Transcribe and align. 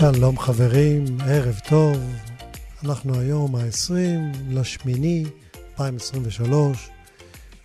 שלום 0.00 0.38
חברים, 0.38 1.04
ערב 1.20 1.60
טוב. 1.68 1.96
אנחנו 2.84 3.20
היום 3.20 3.56
ה-20 3.56 4.36
לשמיני 4.50 5.24
2023, 5.80 6.90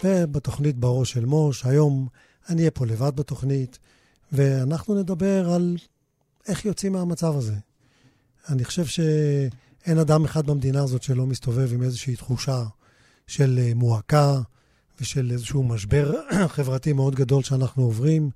ובתוכנית 0.03 0.77
בראש 0.77 1.11
של 1.11 1.25
מוש. 1.25 1.65
היום 1.65 2.07
אני 2.49 2.59
אהיה 2.59 2.71
פה 2.71 2.85
לבד 2.85 3.15
בתוכנית, 3.15 3.79
ואנחנו 4.31 4.99
נדבר 4.99 5.49
על 5.49 5.77
איך 6.47 6.65
יוצאים 6.65 6.93
מהמצב 6.93 7.37
הזה. 7.37 7.55
אני 8.49 8.65
חושב 8.65 8.85
שאין 8.85 9.99
אדם 10.01 10.25
אחד 10.25 10.45
במדינה 10.45 10.83
הזאת 10.83 11.03
שלא 11.03 11.25
מסתובב 11.25 11.73
עם 11.73 11.83
איזושהי 11.83 12.15
תחושה 12.15 12.63
של 13.27 13.59
אה, 13.61 13.71
מועקה 13.75 14.39
ושל 15.01 15.31
איזשהו 15.31 15.63
משבר 15.63 16.13
חברתי 16.55 16.93
מאוד 16.93 17.15
גדול 17.15 17.43
שאנחנו 17.43 17.83
עוברים. 17.83 18.29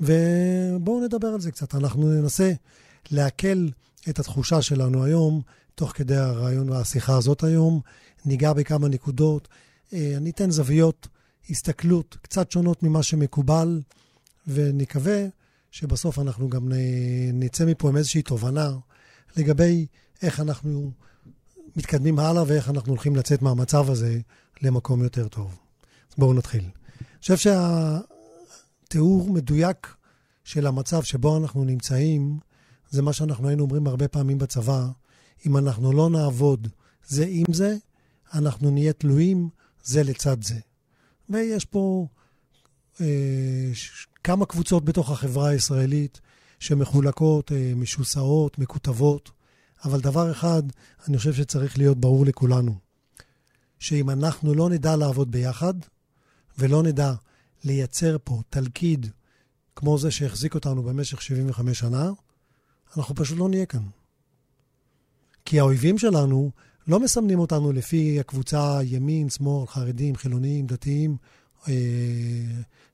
ובואו 0.00 1.04
נדבר 1.04 1.28
על 1.28 1.40
זה 1.40 1.50
קצת. 1.50 1.74
אנחנו 1.74 2.08
ננסה 2.08 2.52
להקל 3.10 3.70
את 4.08 4.18
התחושה 4.18 4.62
שלנו 4.62 5.04
היום, 5.04 5.42
תוך 5.74 5.92
כדי 5.92 6.16
הרעיון 6.16 6.70
והשיחה 6.70 7.16
הזאת 7.16 7.44
היום. 7.44 7.80
ניגע 8.24 8.52
בכמה 8.52 8.88
נקודות, 8.88 9.48
אה, 9.92 10.14
אני 10.16 10.30
אתן 10.30 10.50
זוויות 10.50 11.08
הסתכלות 11.50 12.16
קצת 12.22 12.50
שונות 12.50 12.82
ממה 12.82 13.02
שמקובל, 13.02 13.80
ונקווה 14.46 15.26
שבסוף 15.70 16.18
אנחנו 16.18 16.48
גם 16.48 16.68
נצא 17.32 17.64
מפה 17.64 17.88
עם 17.88 17.96
איזושהי 17.96 18.22
תובנה 18.22 18.70
לגבי 19.36 19.86
איך 20.22 20.40
אנחנו 20.40 20.90
מתקדמים 21.76 22.18
הלאה 22.18 22.44
ואיך 22.46 22.70
אנחנו 22.70 22.92
הולכים 22.92 23.16
לצאת 23.16 23.42
מהמצב 23.42 23.90
הזה 23.90 24.18
למקום 24.62 25.02
יותר 25.02 25.28
טוב. 25.28 25.58
אז 26.10 26.14
בואו 26.18 26.34
נתחיל. 26.34 26.62
אני 26.62 27.20
חושב 27.20 27.36
שהתיאור 28.86 29.30
מדויק 29.30 29.94
של 30.44 30.66
המצב 30.66 31.02
שבו 31.02 31.36
אנחנו 31.36 31.64
נמצאים, 31.64 32.38
זה 32.90 33.02
מה 33.02 33.12
שאנחנו 33.12 33.48
היינו 33.48 33.62
אומרים 33.62 33.86
הרבה 33.86 34.08
פעמים 34.08 34.38
בצבא, 34.38 34.86
אם 35.46 35.56
אנחנו 35.56 35.92
לא 35.92 36.10
נעבוד 36.10 36.68
זה 37.06 37.24
עם 37.28 37.52
זה, 37.52 37.76
אנחנו 38.34 38.70
נהיה 38.70 38.92
תלויים 38.92 39.48
זה 39.84 40.02
לצד 40.02 40.42
זה. 40.42 40.58
ויש 41.28 41.64
פה 41.64 42.06
אה, 43.00 43.70
כמה 44.24 44.46
קבוצות 44.46 44.84
בתוך 44.84 45.10
החברה 45.10 45.48
הישראלית 45.48 46.20
שמחולקות, 46.58 47.52
אה, 47.52 47.72
משוסעות, 47.76 48.58
מקוטבות, 48.58 49.30
אבל 49.84 50.00
דבר 50.00 50.30
אחד, 50.30 50.62
אני 51.08 51.18
חושב 51.18 51.34
שצריך 51.34 51.78
להיות 51.78 51.98
ברור 51.98 52.26
לכולנו, 52.26 52.74
שאם 53.78 54.10
אנחנו 54.10 54.54
לא 54.54 54.70
נדע 54.70 54.96
לעבוד 54.96 55.30
ביחד, 55.30 55.74
ולא 56.58 56.82
נדע 56.82 57.12
לייצר 57.64 58.16
פה 58.24 58.42
תלכיד 58.50 59.06
כמו 59.76 59.98
זה 59.98 60.10
שהחזיק 60.10 60.54
אותנו 60.54 60.82
במשך 60.82 61.22
75 61.22 61.78
שנה, 61.78 62.10
אנחנו 62.96 63.14
פשוט 63.14 63.38
לא 63.38 63.48
נהיה 63.48 63.66
כאן. 63.66 63.82
כי 65.44 65.60
האויבים 65.60 65.98
שלנו 65.98 66.50
לא 66.86 67.00
מסמנים 67.00 67.38
אותנו 67.38 67.72
לפי 67.72 68.20
הקבוצה 68.20 68.78
ימין, 68.82 69.28
שמאל, 69.28 69.66
חרדים, 69.66 70.16
חילונים, 70.16 70.66
דתיים, 70.66 71.16
אה, 71.68 71.74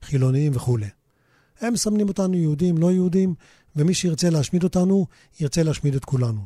חילונים 0.01 0.51
וכולי. 0.55 0.89
הם 1.61 1.73
מסמנים 1.73 2.07
אותנו 2.07 2.37
יהודים, 2.37 2.77
לא 2.77 2.91
יהודים, 2.91 3.35
ומי 3.75 3.93
שירצה 3.93 4.29
להשמיד 4.29 4.63
אותנו, 4.63 5.05
ירצה 5.39 5.63
להשמיד 5.63 5.95
את 5.95 6.05
כולנו. 6.05 6.41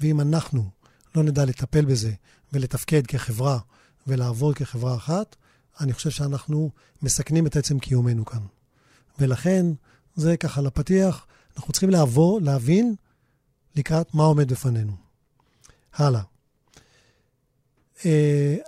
ואם 0.00 0.20
אנחנו 0.20 0.70
לא 1.14 1.22
נדע 1.22 1.44
לטפל 1.44 1.84
בזה 1.84 2.12
ולתפקד 2.52 3.06
כחברה 3.06 3.58
ולעבוד 4.06 4.54
כחברה 4.54 4.94
אחת, 4.94 5.36
אני 5.80 5.92
חושב 5.92 6.10
שאנחנו 6.10 6.70
מסכנים 7.02 7.46
את 7.46 7.56
עצם 7.56 7.78
קיומנו 7.78 8.24
כאן. 8.24 8.40
ולכן, 9.18 9.66
זה 10.14 10.36
ככה 10.36 10.60
לפתיח, 10.60 11.26
אנחנו 11.56 11.72
צריכים 11.72 11.90
לעבור, 11.90 12.40
להבין 12.40 12.94
לקראת 13.76 14.14
מה 14.14 14.22
עומד 14.22 14.52
בפנינו. 14.52 14.92
הלאה. 15.94 16.22
Uh, 17.98 18.04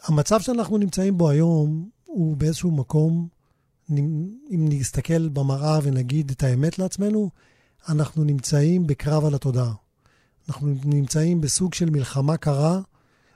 המצב 0.02 0.40
שאנחנו 0.40 0.78
נמצאים 0.78 1.18
בו 1.18 1.30
היום 1.30 1.88
הוא 2.04 2.36
באיזשהו 2.36 2.70
מקום, 2.70 3.28
אם 3.90 4.28
נסתכל 4.50 5.28
במראה 5.28 5.78
ונגיד 5.82 6.30
את 6.30 6.42
האמת 6.42 6.78
לעצמנו, 6.78 7.30
אנחנו 7.88 8.24
נמצאים 8.24 8.86
בקרב 8.86 9.24
על 9.24 9.34
התודעה. 9.34 9.72
אנחנו 10.48 10.74
נמצאים 10.84 11.40
בסוג 11.40 11.74
של 11.74 11.90
מלחמה 11.90 12.36
קרה 12.36 12.80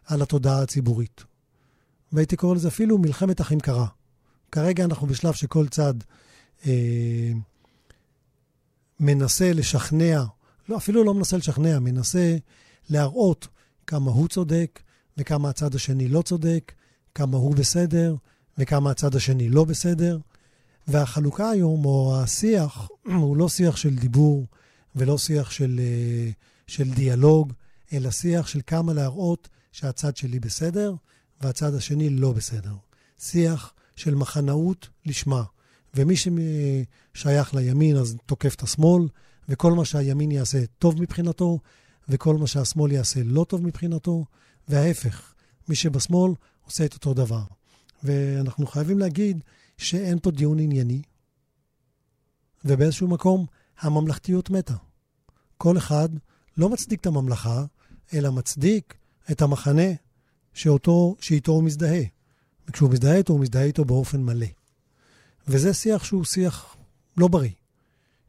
על 0.06 0.22
התודעה 0.22 0.62
הציבורית. 0.62 1.24
והייתי 2.12 2.36
קורא 2.36 2.54
לזה 2.54 2.68
אפילו 2.68 2.98
מלחמת 2.98 3.40
אחים 3.40 3.60
קרה. 3.60 3.86
כרגע 4.52 4.84
אנחנו 4.84 5.06
בשלב 5.06 5.32
שכל 5.32 5.68
צד 5.68 5.94
אה, 6.66 7.32
מנסה 9.00 9.52
לשכנע, 9.52 10.24
לא, 10.68 10.76
אפילו 10.76 11.04
לא 11.04 11.14
מנסה 11.14 11.36
לשכנע, 11.36 11.78
מנסה 11.78 12.36
להראות 12.90 13.48
כמה 13.86 14.10
הוא 14.10 14.28
צודק 14.28 14.80
וכמה 15.16 15.48
הצד 15.48 15.74
השני 15.74 16.08
לא 16.08 16.22
צודק, 16.22 16.72
כמה 17.14 17.36
הוא 17.36 17.54
בסדר 17.54 18.16
וכמה 18.58 18.90
הצד 18.90 19.14
השני 19.14 19.48
לא 19.48 19.64
בסדר. 19.64 20.18
והחלוקה 20.88 21.50
היום, 21.50 21.84
או 21.84 22.20
השיח, 22.22 22.88
הוא 23.04 23.36
לא 23.36 23.48
שיח 23.48 23.76
של 23.76 23.96
דיבור 23.96 24.46
ולא 24.96 25.18
שיח 25.18 25.50
של, 25.50 25.80
אה, 25.82 26.30
של 26.66 26.90
דיאלוג, 26.90 27.52
אלא 27.92 28.10
שיח 28.10 28.46
של 28.46 28.60
כמה 28.66 28.92
להראות 28.92 29.48
שהצד 29.72 30.16
שלי 30.16 30.40
בסדר 30.40 30.94
והצד 31.40 31.74
השני 31.74 32.10
לא 32.10 32.32
בסדר. 32.32 32.74
שיח 33.18 33.72
של 33.96 34.14
מחנאות 34.14 34.88
לשמה. 35.06 35.42
ומי 35.94 36.14
ששייך 36.16 37.54
לימין 37.54 37.96
אז 37.96 38.16
תוקף 38.26 38.54
את 38.54 38.62
השמאל, 38.62 39.08
וכל 39.48 39.72
מה 39.72 39.84
שהימין 39.84 40.30
יעשה 40.30 40.58
טוב 40.78 41.02
מבחינתו, 41.02 41.58
וכל 42.08 42.36
מה 42.36 42.46
שהשמאל 42.46 42.92
יעשה 42.92 43.20
לא 43.24 43.44
טוב 43.48 43.66
מבחינתו, 43.66 44.24
וההפך, 44.68 45.34
מי 45.68 45.74
שבשמאל 45.74 46.32
עושה 46.64 46.84
את 46.84 46.94
אותו 46.94 47.14
דבר. 47.14 47.42
ואנחנו 48.02 48.66
חייבים 48.66 48.98
להגיד 48.98 49.44
שאין 49.78 50.18
פה 50.18 50.30
דיון 50.30 50.58
ענייני, 50.58 51.02
ובאיזשהו 52.64 53.08
מקום 53.08 53.46
הממלכתיות 53.80 54.50
מתה. 54.50 54.74
כל 55.56 55.78
אחד 55.78 56.08
לא 56.56 56.68
מצדיק 56.68 57.00
את 57.00 57.06
הממלכה, 57.06 57.64
אלא 58.14 58.32
מצדיק 58.32 58.94
את 59.30 59.42
המחנה 59.42 59.92
שאותו, 60.54 61.16
שאיתו 61.20 61.52
הוא 61.52 61.62
מזדהה. 61.64 62.02
וכשהוא 62.68 62.90
מזדהה 62.90 63.16
איתו, 63.16 63.32
הוא 63.32 63.40
מזדהה 63.40 63.64
איתו 63.64 63.84
באופן 63.84 64.22
מלא. 64.22 64.46
וזה 65.48 65.74
שיח 65.74 66.04
שהוא 66.04 66.24
שיח 66.24 66.76
לא 67.16 67.28
בריא. 67.28 67.50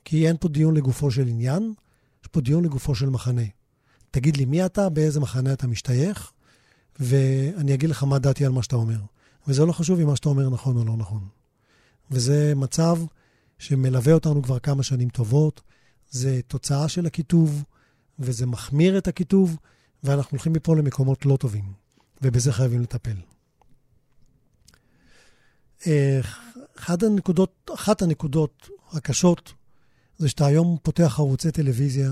כי 0.05 0.27
אין 0.27 0.37
פה 0.39 0.47
דיון 0.47 0.77
לגופו 0.77 1.11
של 1.11 1.27
עניין, 1.27 1.73
יש 2.23 2.27
פה 2.27 2.41
דיון 2.41 2.65
לגופו 2.65 2.95
של 2.95 3.09
מחנה. 3.09 3.41
תגיד 4.11 4.37
לי 4.37 4.45
מי 4.45 4.65
אתה, 4.65 4.89
באיזה 4.89 5.19
מחנה 5.19 5.53
אתה 5.53 5.67
משתייך, 5.67 6.31
ואני 6.99 7.73
אגיד 7.73 7.89
לך 7.89 8.03
מה 8.03 8.19
דעתי 8.19 8.45
על 8.45 8.51
מה 8.51 8.63
שאתה 8.63 8.75
אומר. 8.75 8.99
וזה 9.47 9.65
לא 9.65 9.71
חשוב 9.71 9.99
אם 9.99 10.07
מה 10.07 10.15
שאתה 10.15 10.29
אומר 10.29 10.49
נכון 10.49 10.77
או 10.77 10.85
לא 10.85 10.97
נכון. 10.97 11.27
וזה 12.11 12.53
מצב 12.55 12.97
שמלווה 13.57 14.13
אותנו 14.13 14.43
כבר 14.43 14.59
כמה 14.59 14.83
שנים 14.83 15.09
טובות, 15.09 15.61
זה 16.09 16.39
תוצאה 16.47 16.87
של 16.87 17.05
הקיטוב, 17.05 17.63
וזה 18.19 18.45
מחמיר 18.45 18.97
את 18.97 19.07
הקיטוב, 19.07 19.57
ואנחנו 20.03 20.31
הולכים 20.31 20.53
מפה 20.53 20.75
למקומות 20.75 21.25
לא 21.25 21.37
טובים, 21.37 21.73
ובזה 22.21 22.53
חייבים 22.53 22.81
לטפל. 22.81 23.15
אחת 26.79 27.03
הנקודות, 27.03 27.69
אחת 27.73 28.01
הנקודות 28.01 28.69
הקשות 28.91 29.53
זה 30.17 30.29
שאתה 30.29 30.45
היום 30.45 30.77
פותח 30.83 31.15
ערוצי 31.19 31.51
טלוויזיה 31.51 32.11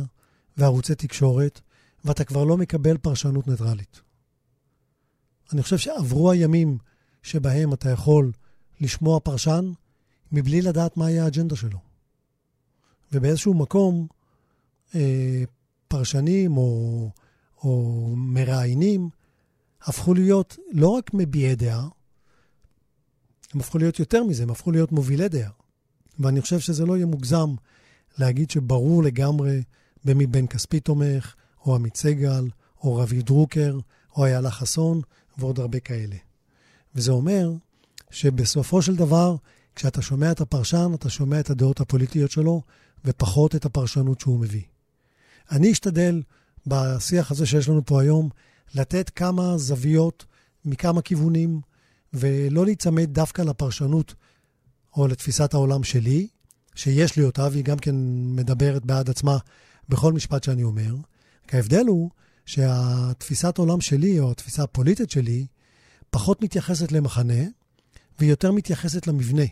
וערוצי 0.57 0.95
תקשורת, 0.95 1.61
ואתה 2.05 2.23
כבר 2.23 2.43
לא 2.43 2.57
מקבל 2.57 2.97
פרשנות 2.97 3.47
ניטרלית. 3.47 4.01
אני 5.53 5.63
חושב 5.63 5.77
שעברו 5.77 6.31
הימים 6.31 6.77
שבהם 7.23 7.73
אתה 7.73 7.89
יכול 7.89 8.31
לשמוע 8.81 9.19
פרשן 9.19 9.71
מבלי 10.31 10.61
לדעת 10.61 10.97
מהי 10.97 11.19
האג'נדה 11.19 11.55
שלו. 11.55 11.79
ובאיזשהו 13.11 13.53
מקום, 13.53 14.07
אה, 14.95 15.43
פרשנים 15.87 16.57
או, 16.57 17.09
או 17.63 18.13
מראיינים 18.17 19.09
הפכו 19.81 20.13
להיות 20.13 20.57
לא 20.71 20.89
רק 20.89 21.11
מביעי 21.13 21.55
דעה, 21.55 21.87
הם 23.53 23.59
הפכו 23.59 23.77
להיות 23.77 23.99
יותר 23.99 24.23
מזה, 24.23 24.43
הם 24.43 24.49
הפכו 24.49 24.71
להיות 24.71 24.91
מובילי 24.91 25.29
דעה. 25.29 25.49
ואני 26.19 26.41
חושב 26.41 26.59
שזה 26.59 26.85
לא 26.85 26.95
יהיה 26.95 27.05
מוגזם 27.05 27.55
להגיד 28.17 28.51
שברור 28.51 29.03
לגמרי 29.03 29.63
במי 30.05 30.27
בן 30.27 30.47
כספי 30.47 30.79
תומך, 30.79 31.35
או 31.65 31.75
עמית 31.75 31.97
סגל, 31.97 32.47
או 32.83 32.95
רבי 32.95 33.21
דרוקר, 33.21 33.79
או 34.15 34.25
איילה 34.25 34.51
חסון, 34.51 35.01
ועוד 35.37 35.59
הרבה 35.59 35.79
כאלה. 35.79 36.15
וזה 36.95 37.11
אומר 37.11 37.51
שבסופו 38.09 38.81
של 38.81 38.95
דבר, 38.95 39.35
כשאתה 39.75 40.01
שומע 40.01 40.31
את 40.31 40.41
הפרשן, 40.41 40.91
אתה 40.95 41.09
שומע 41.09 41.39
את 41.39 41.49
הדעות 41.49 41.79
הפוליטיות 41.79 42.31
שלו, 42.31 42.61
ופחות 43.05 43.55
את 43.55 43.65
הפרשנות 43.65 44.19
שהוא 44.19 44.39
מביא. 44.39 44.61
אני 45.51 45.71
אשתדל, 45.71 46.21
בשיח 46.67 47.31
הזה 47.31 47.45
שיש 47.45 47.69
לנו 47.69 47.85
פה 47.85 48.01
היום, 48.01 48.29
לתת 48.75 49.09
כמה 49.09 49.57
זוויות 49.57 50.25
מכמה 50.65 51.01
כיוונים, 51.01 51.61
ולא 52.13 52.65
להיצמד 52.65 53.13
דווקא 53.13 53.41
לפרשנות 53.41 54.15
או 54.95 55.07
לתפיסת 55.07 55.53
העולם 55.53 55.83
שלי, 55.83 56.27
שיש 56.75 57.17
לי 57.17 57.23
אותה, 57.23 57.47
והיא 57.51 57.63
גם 57.63 57.77
כן 57.77 57.95
מדברת 58.35 58.85
בעד 58.85 59.09
עצמה 59.09 59.37
בכל 59.89 60.13
משפט 60.13 60.43
שאני 60.43 60.63
אומר. 60.63 60.95
רק 61.45 61.55
ההבדל 61.55 61.85
הוא 61.87 62.09
שהתפיסת 62.45 63.57
עולם 63.57 63.81
שלי, 63.81 64.19
או 64.19 64.31
התפיסה 64.31 64.63
הפוליטית 64.63 65.09
שלי, 65.09 65.45
פחות 66.09 66.41
מתייחסת 66.43 66.91
למחנה, 66.91 67.43
ויותר 68.19 68.51
מתייחסת 68.51 69.07
למבנה. 69.07 69.45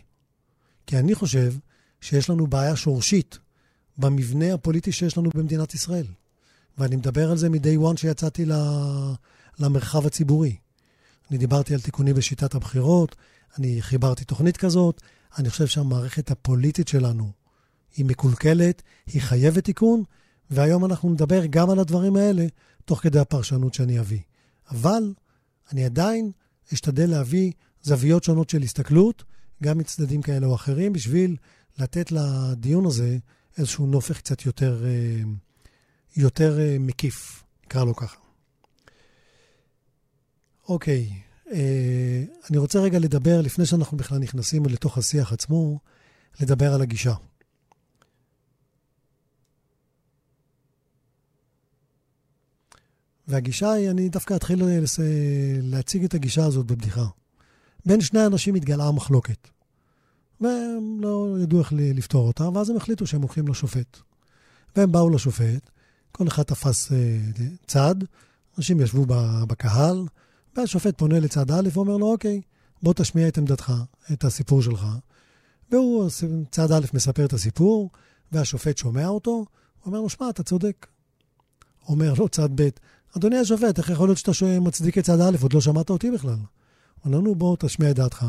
כי 0.86 0.98
אני 0.98 1.14
חושב 1.14 1.54
שיש 2.00 2.30
לנו 2.30 2.46
בעיה 2.46 2.76
שורשית 2.76 3.38
במבנה 3.98 4.54
הפוליטי 4.54 4.92
שיש 4.92 5.18
לנו 5.18 5.30
במדינת 5.34 5.74
ישראל. 5.74 6.06
ואני 6.78 6.96
מדבר 6.96 7.30
על 7.30 7.36
זה 7.36 7.48
מ-day 7.48 7.92
one 7.92 7.96
שיצאתי 7.96 8.44
למרחב 9.58 10.06
הציבורי. 10.06 10.56
אני 11.30 11.38
דיברתי 11.38 11.74
על 11.74 11.80
תיקונים 11.80 12.14
בשיטת 12.14 12.54
הבחירות, 12.54 13.16
אני 13.58 13.82
חיברתי 13.82 14.24
תוכנית 14.24 14.56
כזאת, 14.56 15.02
אני 15.38 15.50
חושב 15.50 15.66
שהמערכת 15.66 16.30
הפוליטית 16.30 16.88
שלנו 16.88 17.30
היא 17.96 18.04
מקולקלת, 18.04 18.82
היא 19.06 19.22
חייבת 19.22 19.64
תיקון, 19.64 20.02
והיום 20.50 20.84
אנחנו 20.84 21.10
נדבר 21.10 21.46
גם 21.46 21.70
על 21.70 21.78
הדברים 21.78 22.16
האלה, 22.16 22.46
תוך 22.84 23.02
כדי 23.02 23.18
הפרשנות 23.18 23.74
שאני 23.74 24.00
אביא. 24.00 24.20
אבל 24.70 25.14
אני 25.72 25.84
עדיין 25.84 26.30
אשתדל 26.74 27.10
להביא 27.10 27.52
זוויות 27.82 28.24
שונות 28.24 28.50
של 28.50 28.62
הסתכלות, 28.62 29.24
גם 29.62 29.78
מצדדים 29.78 30.22
כאלה 30.22 30.46
או 30.46 30.54
אחרים, 30.54 30.92
בשביל 30.92 31.36
לתת 31.78 32.12
לדיון 32.12 32.86
הזה 32.86 33.18
איזשהו 33.58 33.86
נופך 33.86 34.18
קצת 34.18 34.46
יותר, 34.46 34.84
אה, 34.84 35.22
יותר 36.16 36.60
אה, 36.60 36.76
מקיף, 36.80 37.44
נקרא 37.66 37.84
לו 37.84 37.96
ככה. 37.96 38.25
אוקיי, 40.68 41.12
אה, 41.52 42.24
אני 42.50 42.58
רוצה 42.58 42.80
רגע 42.80 42.98
לדבר, 42.98 43.40
לפני 43.40 43.66
שאנחנו 43.66 43.96
בכלל 43.96 44.18
נכנסים 44.18 44.66
לתוך 44.66 44.98
השיח 44.98 45.32
עצמו, 45.32 45.78
לדבר 46.40 46.74
על 46.74 46.82
הגישה. 46.82 47.14
והגישה 53.28 53.72
היא, 53.72 53.90
אני 53.90 54.08
דווקא 54.08 54.34
אתחיל 54.34 54.62
להציג 55.62 56.04
את 56.04 56.14
הגישה 56.14 56.44
הזאת 56.44 56.66
בבדיחה. 56.66 57.06
בין 57.86 58.00
שני 58.00 58.26
אנשים 58.26 58.54
התגלעה 58.54 58.92
מחלוקת, 58.92 59.48
והם 60.40 61.00
לא 61.00 61.36
ידעו 61.42 61.58
איך 61.58 61.72
לפתור 61.76 62.26
אותה, 62.26 62.48
ואז 62.48 62.70
הם 62.70 62.76
החליטו 62.76 63.06
שהם 63.06 63.22
הולכים 63.22 63.48
לשופט. 63.48 63.98
והם 64.76 64.92
באו 64.92 65.10
לשופט, 65.10 65.70
כל 66.12 66.28
אחד 66.28 66.42
תפס 66.42 66.92
אה, 66.92 67.18
צד, 67.66 67.94
אנשים 68.58 68.80
ישבו 68.80 69.06
בקהל, 69.46 70.06
והשופט 70.56 70.98
פונה 70.98 71.20
לצד 71.20 71.50
א' 71.50 71.68
ואומר 71.72 71.96
לו, 71.96 72.12
אוקיי, 72.12 72.40
בוא 72.82 72.92
תשמיע 72.92 73.28
את 73.28 73.38
עמדתך, 73.38 73.72
את 74.12 74.24
הסיפור 74.24 74.62
שלך. 74.62 74.86
והוא, 75.70 76.10
צד 76.50 76.72
א' 76.72 76.84
מספר 76.94 77.24
את 77.24 77.32
הסיפור, 77.32 77.90
והשופט 78.32 78.78
שומע 78.78 79.06
אותו, 79.06 79.30
הוא 79.30 79.46
אומר 79.86 80.00
לו, 80.00 80.08
שמע, 80.08 80.30
אתה 80.30 80.42
צודק. 80.42 80.86
אומר 81.88 82.14
לו 82.18 82.28
צד 82.28 82.48
ב', 82.54 82.68
אדוני 83.16 83.38
השופט, 83.38 83.78
איך 83.78 83.90
יכול 83.90 84.08
להיות 84.08 84.18
שאתה 84.18 84.60
מצדיק 84.60 84.98
את 84.98 85.04
צד 85.04 85.20
א', 85.20 85.36
עוד 85.42 85.52
לא 85.52 85.60
שמעת 85.60 85.90
אותי 85.90 86.10
בכלל. 86.10 86.36
אומר 87.04 87.18
לנו, 87.18 87.34
בוא 87.34 87.56
תשמיע 87.58 87.90
את 87.90 87.96
דעתך. 87.96 88.26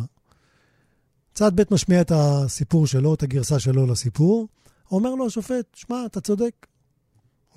צד 1.33 1.56
ב' 1.56 1.63
משמיע 1.71 2.01
את 2.01 2.12
הסיפור 2.15 2.88
שלו, 2.88 3.13
את 3.13 3.23
הגרסה 3.23 3.59
שלו 3.59 3.88
לסיפור. 3.88 4.47
אומר 4.91 5.15
לו 5.15 5.25
השופט, 5.25 5.65
שמע, 5.73 6.06
אתה 6.06 6.21
צודק. 6.21 6.68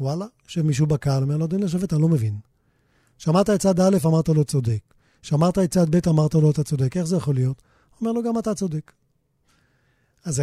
וואלה, 0.01 0.27
יושב 0.45 0.63
מישהו 0.63 0.87
בקהל, 0.87 1.23
אומר 1.23 1.37
לו, 1.37 1.45
אדוני 1.45 1.65
השופט, 1.65 1.93
אני 1.93 2.03
לא 2.03 2.09
מבין. 2.09 2.50
שמעת 3.21 3.51
את 3.51 3.61
צד 3.61 3.81
א', 3.81 3.97
אמרת 4.07 4.29
לו 4.29 4.45
צודק. 4.45 4.81
שמעת 5.23 5.59
את 5.59 5.71
צד 5.71 5.97
ב', 5.97 6.09
אמרת 6.09 6.35
לו 6.35 6.51
אתה 6.51 6.63
צודק. 6.63 6.97
איך 6.97 7.05
זה 7.05 7.17
יכול 7.17 7.35
להיות? 7.35 7.63
אומר 8.01 8.13
לו, 8.13 8.23
גם 8.23 8.39
אתה 8.39 8.55
צודק. 8.55 8.93
אז 10.25 10.43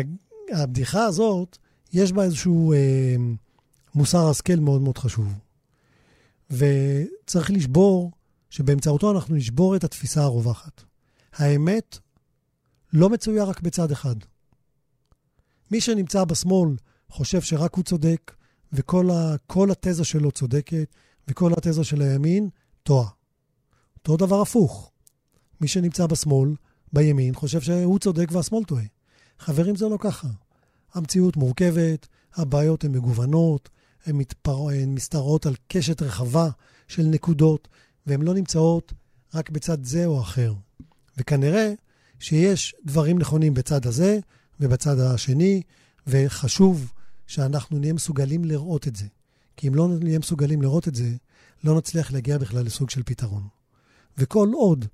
הבדיחה 0.51 1.03
הזאת, 1.03 1.57
יש 1.93 2.11
בה 2.11 2.23
איזשהו 2.23 2.73
אה, 2.73 3.15
מוסר 3.95 4.29
השכל 4.29 4.55
מאוד 4.55 4.81
מאוד 4.81 4.97
חשוב. 4.97 5.33
וצריך 6.51 7.51
לשבור, 7.51 8.11
שבאמצעותו 8.49 9.11
אנחנו 9.11 9.35
נשבור 9.35 9.75
את 9.75 9.83
התפיסה 9.83 10.23
הרווחת. 10.23 10.83
האמת 11.33 11.97
לא 12.93 13.09
מצויה 13.09 13.43
רק 13.43 13.61
בצד 13.61 13.91
אחד. 13.91 14.15
מי 15.71 15.81
שנמצא 15.81 16.23
בשמאל 16.23 16.75
חושב 17.09 17.41
שרק 17.41 17.75
הוא 17.75 17.83
צודק, 17.83 18.33
וכל 18.73 19.09
ה, 19.09 19.35
התזה 19.71 20.03
שלו 20.03 20.31
צודקת, 20.31 20.95
וכל 21.27 21.51
התזה 21.57 21.83
של 21.83 22.01
הימין 22.01 22.49
טועה. 22.87 23.09
אותו 23.97 24.17
דבר 24.25 24.41
הפוך. 24.41 24.91
מי 25.61 25.67
שנמצא 25.67 26.07
בשמאל, 26.07 26.49
בימין, 26.93 27.35
חושב 27.35 27.61
שהוא 27.61 27.99
צודק 27.99 28.27
והשמאל 28.31 28.63
טועה. 28.63 28.83
חברים, 29.39 29.75
זה 29.75 29.85
לא 29.87 29.97
ככה. 29.99 30.27
המציאות 30.93 31.37
מורכבת, 31.37 32.07
הבעיות 32.35 32.83
הן 32.83 32.91
מגוונות, 32.91 33.69
הן, 34.05 34.15
מתפר... 34.15 34.69
הן 34.69 34.93
מסתרעות 34.93 35.45
על 35.45 35.55
קשת 35.67 36.01
רחבה 36.01 36.49
של 36.87 37.03
נקודות, 37.03 37.67
והן 38.05 38.21
לא 38.21 38.33
נמצאות 38.33 38.93
רק 39.33 39.49
בצד 39.49 39.83
זה 39.83 40.05
או 40.05 40.21
אחר. 40.21 40.53
וכנראה 41.17 41.73
שיש 42.19 42.75
דברים 42.85 43.19
נכונים 43.19 43.53
בצד 43.53 43.85
הזה 43.85 44.19
ובצד 44.59 44.99
השני, 44.99 45.61
וחשוב 46.07 46.93
שאנחנו 47.27 47.79
נהיה 47.79 47.93
מסוגלים 47.93 48.45
לראות 48.45 48.87
את 48.87 48.95
זה. 48.95 49.05
כי 49.57 49.67
אם 49.67 49.75
לא 49.75 49.87
נהיה 49.87 50.19
מסוגלים 50.19 50.61
לראות 50.61 50.87
את 50.87 50.95
זה, 50.95 51.09
לא 51.63 51.77
נצליח 51.77 52.11
להגיע 52.11 52.37
בכלל 52.37 52.65
לסוג 52.65 52.89
של 52.89 53.03
פתרון. 53.03 53.47
וכל 54.17 54.49
עוד 54.53 54.85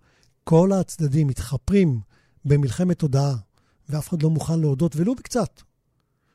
כל 0.44 0.71
הצדדים 0.71 1.27
מתחפרים 1.27 2.00
במלחמת 2.45 3.00
תודעה, 3.00 3.36
ואף 3.89 4.10
אחד 4.10 4.24
לא 4.24 4.30
מוכן 4.30 4.60
להודות, 4.60 4.95
ולו 4.95 5.15
בקצת, 5.15 5.62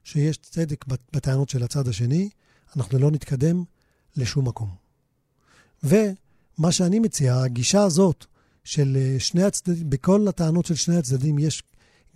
שיש 0.04 0.36
צדק 0.36 0.84
בטענות 1.12 1.48
של 1.48 1.62
הצד 1.62 1.88
השני, 1.88 2.30
אנחנו 2.76 2.98
לא 2.98 3.10
נתקדם 3.10 3.64
לשום 4.16 4.48
מקום. 4.48 4.74
ומה 5.82 6.72
שאני 6.72 6.98
מציע, 6.98 7.36
הגישה 7.36 7.82
הזאת 7.82 8.26
של 8.64 8.96
אה, 9.00 9.20
שני 9.20 9.42
הצדדים, 9.42 9.90
בכל 9.90 10.28
הטענות 10.28 10.66
של 10.66 10.74
שני 10.74 10.96
הצדדים 10.96 11.38
יש 11.38 11.62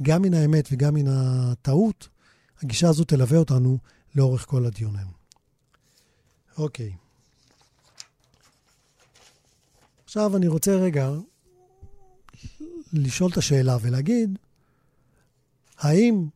גם 0.02 0.22
מן 0.22 0.34
האמת 0.34 0.68
וגם 0.72 0.94
מן 0.94 1.06
הטעות, 1.08 2.08
הגישה 2.62 2.88
הזאת 2.88 3.08
תלווה 3.08 3.38
אותנו 3.38 3.78
לאורך 4.14 4.46
כל 4.46 4.66
הדיונים. 4.66 5.06
אוקיי. 6.58 7.01
עכשיו 10.12 10.36
אני 10.36 10.48
רוצה 10.48 10.74
רגע 10.74 11.10
לשאול 12.92 13.30
את 13.30 13.36
השאלה 13.36 13.76
ולהגיד, 13.80 14.38
האם 15.78 16.26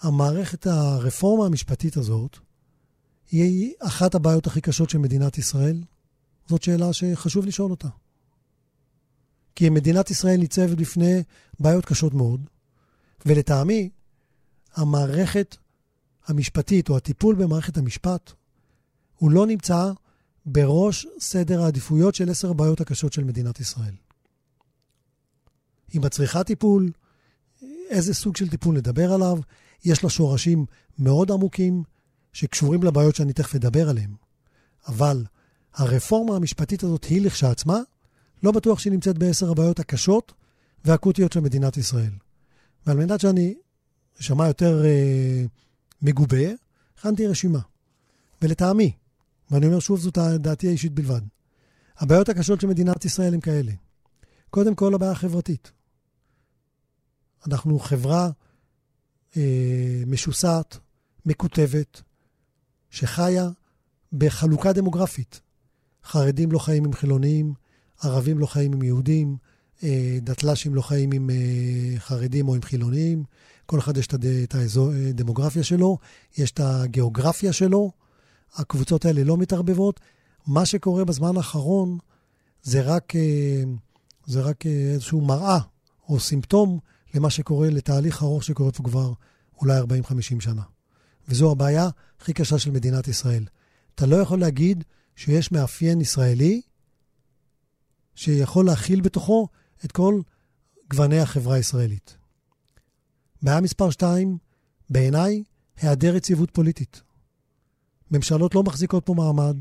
המערכת, 0.00 0.66
הרפורמה 0.66 1.46
המשפטית 1.46 1.96
הזאת, 1.96 2.38
היא 3.30 3.74
אחת 3.78 4.14
הבעיות 4.14 4.46
הכי 4.46 4.60
קשות 4.60 4.90
של 4.90 4.98
מדינת 4.98 5.38
ישראל? 5.38 5.82
זאת 6.46 6.62
שאלה 6.62 6.92
שחשוב 6.92 7.46
לשאול 7.46 7.70
אותה. 7.70 7.88
כי 9.54 9.70
מדינת 9.70 10.10
ישראל 10.10 10.36
ניצבת 10.36 10.76
בפני 10.76 11.22
בעיות 11.60 11.84
קשות 11.84 12.14
מאוד, 12.14 12.40
ולטעמי, 13.26 13.90
המערכת 14.74 15.56
המשפטית 16.26 16.88
או 16.88 16.96
הטיפול 16.96 17.34
במערכת 17.34 17.76
המשפט, 17.76 18.32
הוא 19.16 19.30
לא 19.30 19.46
נמצא 19.46 19.92
בראש 20.46 21.06
סדר 21.20 21.62
העדיפויות 21.62 22.14
של 22.14 22.30
עשר 22.30 22.50
הבעיות 22.50 22.80
הקשות 22.80 23.12
של 23.12 23.24
מדינת 23.24 23.60
ישראל. 23.60 23.94
היא 25.92 26.00
מצריכה 26.00 26.44
טיפול, 26.44 26.90
איזה 27.90 28.14
סוג 28.14 28.36
של 28.36 28.48
טיפול 28.48 28.76
נדבר 28.76 29.12
עליו, 29.12 29.38
יש 29.84 30.04
לה 30.04 30.10
שורשים 30.10 30.66
מאוד 30.98 31.30
עמוקים 31.30 31.82
שקשורים 32.32 32.82
לבעיות 32.82 33.16
שאני 33.16 33.32
תכף 33.32 33.54
אדבר 33.54 33.88
עליהן. 33.88 34.10
אבל 34.88 35.24
הרפורמה 35.74 36.36
המשפטית 36.36 36.82
הזאת 36.82 37.04
היא 37.04 37.22
לכשעצמה, 37.22 37.78
לא 38.42 38.52
בטוח 38.52 38.78
שהיא 38.78 38.92
נמצאת 38.92 39.18
בעשר 39.18 39.50
הבעיות 39.50 39.80
הקשות 39.80 40.32
והאקוטיות 40.84 41.32
של 41.32 41.40
מדינת 41.40 41.76
ישראל. 41.76 42.12
ועל 42.86 42.96
מנת 42.96 43.20
שאני 43.20 43.54
אשמע 44.20 44.46
יותר 44.46 44.84
אה, 44.84 45.44
מגובה, 46.02 46.46
הכנתי 46.98 47.26
רשימה. 47.26 47.60
ולטעמי, 48.42 48.92
ואני 49.50 49.66
אומר 49.66 49.78
שוב, 49.78 50.00
זאת 50.00 50.18
דעתי 50.18 50.68
האישית 50.68 50.92
בלבד. 50.92 51.20
הבעיות 51.98 52.28
הקשות 52.28 52.60
של 52.60 52.66
מדינת 52.66 53.04
ישראל 53.04 53.34
הן 53.34 53.40
כאלה. 53.40 53.72
קודם 54.50 54.74
כל, 54.74 54.94
הבעיה 54.94 55.12
החברתית. 55.12 55.72
אנחנו 57.46 57.78
חברה 57.78 58.30
אה, 59.36 60.02
משוסעת, 60.06 60.78
מקוטבת, 61.26 62.02
שחיה 62.90 63.48
בחלוקה 64.12 64.72
דמוגרפית. 64.72 65.40
חרדים 66.04 66.52
לא 66.52 66.58
חיים 66.58 66.84
עם 66.84 66.92
חילונים, 66.92 67.54
ערבים 68.02 68.38
לא 68.38 68.46
חיים 68.46 68.72
עם 68.72 68.82
יהודים, 68.82 69.36
אה, 69.84 70.18
דתל"שים 70.22 70.74
לא 70.74 70.82
חיים 70.82 71.12
עם 71.12 71.30
אה, 71.30 71.98
חרדים 71.98 72.48
או 72.48 72.54
עם 72.54 72.62
חילונים. 72.62 73.24
כל 73.66 73.78
אחד 73.78 73.96
יש 73.96 74.06
את 74.06 74.54
הדמוגרפיה 74.54 75.60
אה, 75.60 75.66
שלו, 75.66 75.98
יש 76.38 76.50
את 76.50 76.60
הגיאוגרפיה 76.60 77.52
שלו. 77.52 77.92
הקבוצות 78.54 79.04
האלה 79.04 79.24
לא 79.24 79.36
מתערבבות. 79.36 80.00
מה 80.46 80.66
שקורה 80.66 81.04
בזמן 81.04 81.36
האחרון 81.36 81.98
זה 82.62 82.80
רק, 82.80 83.16
אה, 83.16 83.62
זה 84.26 84.40
רק 84.40 84.66
אה, 84.66 84.70
איזשהו 84.70 85.20
מראה 85.20 85.58
או 86.08 86.20
סימפטום 86.20 86.78
למה 87.14 87.30
שקורה, 87.30 87.70
לתהליך 87.70 88.22
ארוך 88.22 88.44
שקורה 88.44 88.72
פה 88.72 88.82
כבר 88.82 89.12
אולי 89.60 89.80
40-50 89.80 90.40
שנה. 90.40 90.62
וזו 91.28 91.50
הבעיה 91.50 91.88
הכי 92.20 92.32
קשה 92.32 92.58
של 92.58 92.70
מדינת 92.70 93.08
ישראל. 93.08 93.44
אתה 93.94 94.06
לא 94.06 94.16
יכול 94.16 94.40
להגיד 94.40 94.84
שיש 95.16 95.52
מאפיין 95.52 96.00
ישראלי 96.00 96.60
שיכול 98.14 98.66
להכיל 98.66 99.00
בתוכו 99.00 99.48
את 99.84 99.92
כל 99.92 100.20
גווני 100.90 101.20
החברה 101.20 101.54
הישראלית. 101.54 102.16
בעיה 103.42 103.60
מספר 103.60 103.90
שתיים, 103.90 104.38
בעיניי, 104.90 105.42
היעדר 105.76 106.16
יציבות 106.16 106.50
פוליטית. 106.50 107.02
ממשלות 108.10 108.54
לא 108.54 108.62
מחזיקות 108.62 109.06
פה 109.06 109.14
מעמד, 109.14 109.56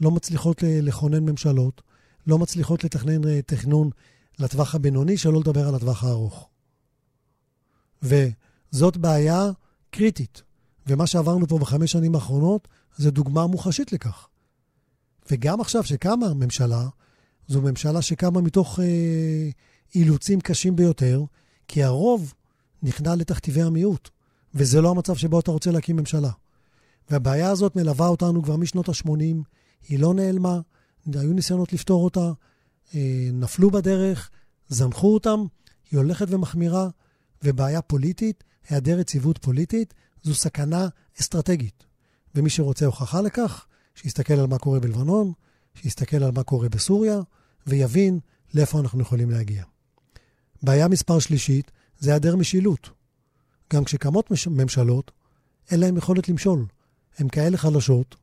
לא 0.00 0.10
מצליחות 0.10 0.62
לכונן 0.66 1.24
ממשלות, 1.24 1.82
לא 2.26 2.38
מצליחות 2.38 2.84
לתכנן 2.84 3.28
אה, 3.28 3.42
תכנון 3.42 3.90
לטווח 4.38 4.74
הבינוני, 4.74 5.16
שלא 5.16 5.40
לדבר 5.40 5.68
על 5.68 5.74
הטווח 5.74 6.04
הארוך. 6.04 6.48
וזאת 8.02 8.96
בעיה 8.96 9.50
קריטית. 9.90 10.42
ומה 10.86 11.06
שעברנו 11.06 11.48
פה 11.48 11.58
בחמש 11.58 11.92
שנים 11.92 12.14
האחרונות, 12.14 12.68
זה 12.96 13.10
דוגמה 13.10 13.46
מוחשית 13.46 13.92
לכך. 13.92 14.28
וגם 15.30 15.60
עכשיו 15.60 15.84
שקמה 15.84 16.34
ממשלה, 16.34 16.88
זו 17.48 17.62
ממשלה 17.62 18.02
שקמה 18.02 18.40
מתוך 18.40 18.80
אה, 18.80 19.50
אילוצים 19.94 20.40
קשים 20.40 20.76
ביותר, 20.76 21.24
כי 21.68 21.82
הרוב 21.82 22.34
נכנע 22.82 23.14
לתכתיבי 23.14 23.62
המיעוט, 23.62 24.08
וזה 24.54 24.80
לא 24.80 24.90
המצב 24.90 25.16
שבו 25.16 25.40
אתה 25.40 25.50
רוצה 25.50 25.70
להקים 25.70 25.96
ממשלה. 25.96 26.30
והבעיה 27.12 27.50
הזאת 27.50 27.76
מלווה 27.76 28.08
אותנו 28.08 28.42
כבר 28.42 28.56
משנות 28.56 28.88
ה-80, 28.88 29.08
היא 29.88 29.98
לא 29.98 30.14
נעלמה, 30.14 30.60
היו 31.14 31.32
ניסיונות 31.32 31.72
לפתור 31.72 32.04
אותה, 32.04 32.32
אה, 32.94 33.28
נפלו 33.32 33.70
בדרך, 33.70 34.30
זנחו 34.68 35.14
אותם, 35.14 35.44
היא 35.90 35.98
הולכת 35.98 36.26
ומחמירה, 36.30 36.88
ובעיה 37.42 37.82
פוליטית, 37.82 38.44
היעדר 38.68 38.98
יציבות 38.98 39.38
פוליטית, 39.38 39.94
זו 40.22 40.34
סכנה 40.34 40.88
אסטרטגית. 41.20 41.84
ומי 42.34 42.50
שרוצה 42.50 42.86
הוכחה 42.86 43.20
לכך, 43.20 43.66
שיסתכל 43.94 44.34
על 44.34 44.46
מה 44.46 44.58
קורה 44.58 44.80
בלבנון, 44.80 45.32
שיסתכל 45.74 46.22
על 46.22 46.30
מה 46.30 46.42
קורה 46.42 46.68
בסוריה, 46.68 47.20
ויבין 47.66 48.20
לאיפה 48.54 48.80
אנחנו 48.80 49.00
יכולים 49.00 49.30
להגיע. 49.30 49.64
בעיה 50.62 50.88
מספר 50.88 51.18
שלישית 51.18 51.70
זה 51.98 52.10
היעדר 52.10 52.36
משילות. 52.36 52.90
גם 53.72 53.84
כשקמות 53.84 54.30
ממשלות, 54.46 55.10
אין 55.70 55.80
להן 55.80 55.96
יכולת 55.96 56.28
למשול. 56.28 56.66
הן 57.18 57.28
כאלה 57.28 57.56
חלשות, 57.56 58.16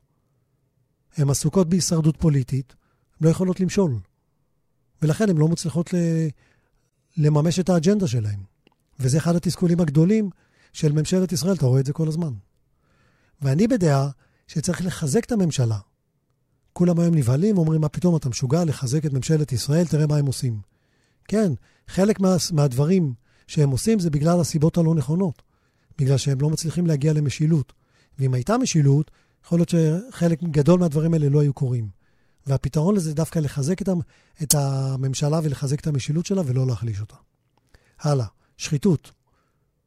הן 1.16 1.30
עסוקות 1.30 1.68
בהישרדות 1.68 2.16
פוליטית, 2.16 2.74
הן 3.20 3.26
לא 3.26 3.30
יכולות 3.30 3.60
למשול. 3.60 3.98
ולכן 5.02 5.30
הן 5.30 5.36
לא 5.36 5.48
מצליחות 5.48 5.94
ל... 5.94 5.96
לממש 7.16 7.58
את 7.58 7.68
האג'נדה 7.68 8.06
שלהן. 8.06 8.40
וזה 8.98 9.18
אחד 9.18 9.36
התסכולים 9.36 9.80
הגדולים 9.80 10.30
של 10.72 10.92
ממשלת 10.92 11.32
ישראל, 11.32 11.54
אתה 11.54 11.66
רואה 11.66 11.80
את 11.80 11.86
זה 11.86 11.92
כל 11.92 12.08
הזמן. 12.08 12.32
ואני 13.42 13.68
בדעה 13.68 14.08
שצריך 14.46 14.84
לחזק 14.84 15.24
את 15.24 15.32
הממשלה. 15.32 15.78
כולם 16.72 17.00
היום 17.00 17.14
נבהלים 17.14 17.58
ואומרים, 17.58 17.80
מה 17.80 17.88
פתאום 17.88 18.16
אתה 18.16 18.28
משוגע 18.28 18.64
לחזק 18.64 19.06
את 19.06 19.12
ממשלת 19.12 19.52
ישראל, 19.52 19.86
תראה 19.86 20.06
מה 20.06 20.16
הם 20.16 20.26
עושים. 20.26 20.60
כן, 21.24 21.52
חלק 21.88 22.20
מה, 22.20 22.36
מהדברים 22.52 23.14
שהם 23.46 23.70
עושים 23.70 23.98
זה 23.98 24.10
בגלל 24.10 24.40
הסיבות 24.40 24.78
הלא 24.78 24.94
נכונות. 24.94 25.42
בגלל 25.98 26.16
שהם 26.16 26.40
לא 26.40 26.50
מצליחים 26.50 26.86
להגיע 26.86 27.12
למשילות. 27.12 27.72
ואם 28.20 28.34
הייתה 28.34 28.58
משילות, 28.58 29.10
יכול 29.44 29.58
להיות 29.58 29.68
שחלק 29.68 30.42
גדול 30.42 30.80
מהדברים 30.80 31.14
האלה 31.14 31.28
לא 31.28 31.40
היו 31.40 31.52
קורים. 31.52 31.88
והפתרון 32.46 32.94
לזה 32.94 33.14
דווקא 33.14 33.38
לחזק 33.38 33.82
את 34.42 34.54
הממשלה 34.54 35.40
ולחזק 35.42 35.80
את 35.80 35.86
המשילות 35.86 36.26
שלה 36.26 36.42
ולא 36.46 36.66
להחליש 36.66 37.00
אותה. 37.00 37.16
הלאה, 38.00 38.26
שחיתות. 38.56 39.12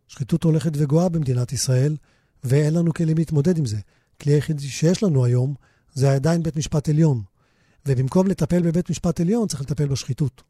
שחיתות 0.07 0.43
הולכת 0.43 0.71
וגואה 0.73 1.09
במדינת 1.09 1.53
ישראל, 1.53 1.97
ואין 2.43 2.73
לנו 2.73 2.93
כלים 2.93 3.17
להתמודד 3.17 3.57
עם 3.57 3.65
זה. 3.65 3.77
כלי 4.21 4.33
היחיד 4.33 4.59
שיש 4.59 5.03
לנו 5.03 5.25
היום 5.25 5.55
זה 5.93 6.13
עדיין 6.13 6.43
בית 6.43 6.55
משפט 6.55 6.89
עליון. 6.89 7.21
ובמקום 7.85 8.27
לטפל 8.27 8.61
בבית 8.61 8.89
משפט 8.89 9.19
עליון, 9.21 9.47
צריך 9.47 9.61
לטפל 9.61 9.87
בשחיתות. 9.87 10.43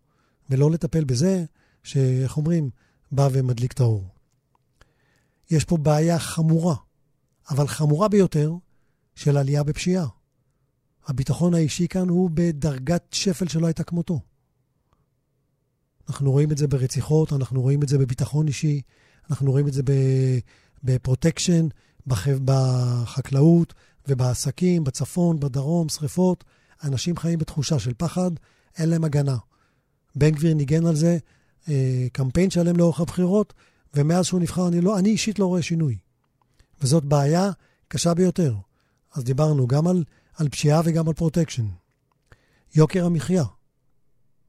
ולא 0.50 0.72
לטפל 0.72 1.04
בזה 1.04 1.46
שאיך 1.84 2.38
אומרים, 2.38 2.70
בא 3.12 3.30
ומדליק 3.32 3.72
את 3.72 3.80
האור. 3.80 4.08
יש 5.52 5.64
פה 5.64 5.78
בעיה 5.78 6.20
חמורה, 6.20 6.76
אבל 7.50 7.68
חמורה 7.68 8.08
ביותר, 8.08 8.54
של 9.16 9.38
עלייה 9.38 9.64
בפשיעה. 9.64 10.08
הביטחון 11.08 11.54
האישי 11.54 11.88
כאן 11.88 12.10
הוא 12.10 12.30
בדרגת 12.34 13.04
שפל 13.12 13.48
שלא 13.48 13.68
הייתה 13.68 13.84
כמותו. 13.84 14.20
אנחנו 16.10 16.32
רואים 16.32 16.52
את 16.52 16.58
זה 16.58 16.68
ברציחות, 16.68 17.34
אנחנו 17.34 17.62
רואים 17.62 17.84
את 17.84 17.90
זה 17.90 17.98
בביטחון 17.98 18.48
אישי, 18.48 18.82
אנחנו 19.30 19.52
רואים 19.52 19.68
את 19.68 19.74
זה 19.74 19.82
בפרוטקשן, 20.84 21.68
בחקלאות 22.08 23.74
ובעסקים, 24.08 24.84
בצפון, 24.84 25.40
בדרום, 25.40 25.90
שריפות. 25.90 26.44
אנשים 26.84 27.18
חיים 27.18 27.40
בתחושה 27.40 27.80
של 27.80 27.94
פחד, 27.98 28.32
אין 28.78 28.90
להם 28.90 29.04
הגנה. 29.04 29.38
בן 30.16 30.30
גביר 30.30 30.54
ניגן 30.54 30.86
על 30.86 30.96
זה, 30.96 31.18
אה, 31.70 32.08
קמפיין 32.12 32.50
שלם 32.50 32.78
לאורך 32.78 33.00
הבחירות, 33.00 33.54
ומאז 33.94 34.26
שהוא 34.26 34.40
נבחר 34.40 34.68
אני, 34.68 34.82
לא, 34.82 35.00
אני 35.00 35.10
אישית 35.10 35.40
לא 35.40 35.46
רואה 35.46 35.62
שינוי. 35.62 35.98
וזאת 36.84 37.06
בעיה 37.06 37.52
קשה 37.88 38.14
ביותר. 38.14 38.56
אז 39.14 39.24
דיברנו 39.24 39.68
גם 39.68 39.88
על, 39.88 40.04
על 40.36 40.50
פשיעה 40.50 40.82
וגם 40.86 41.08
על 41.08 41.14
פרוטקשן. 41.14 41.66
יוקר 42.76 43.06
המחיה, 43.06 43.44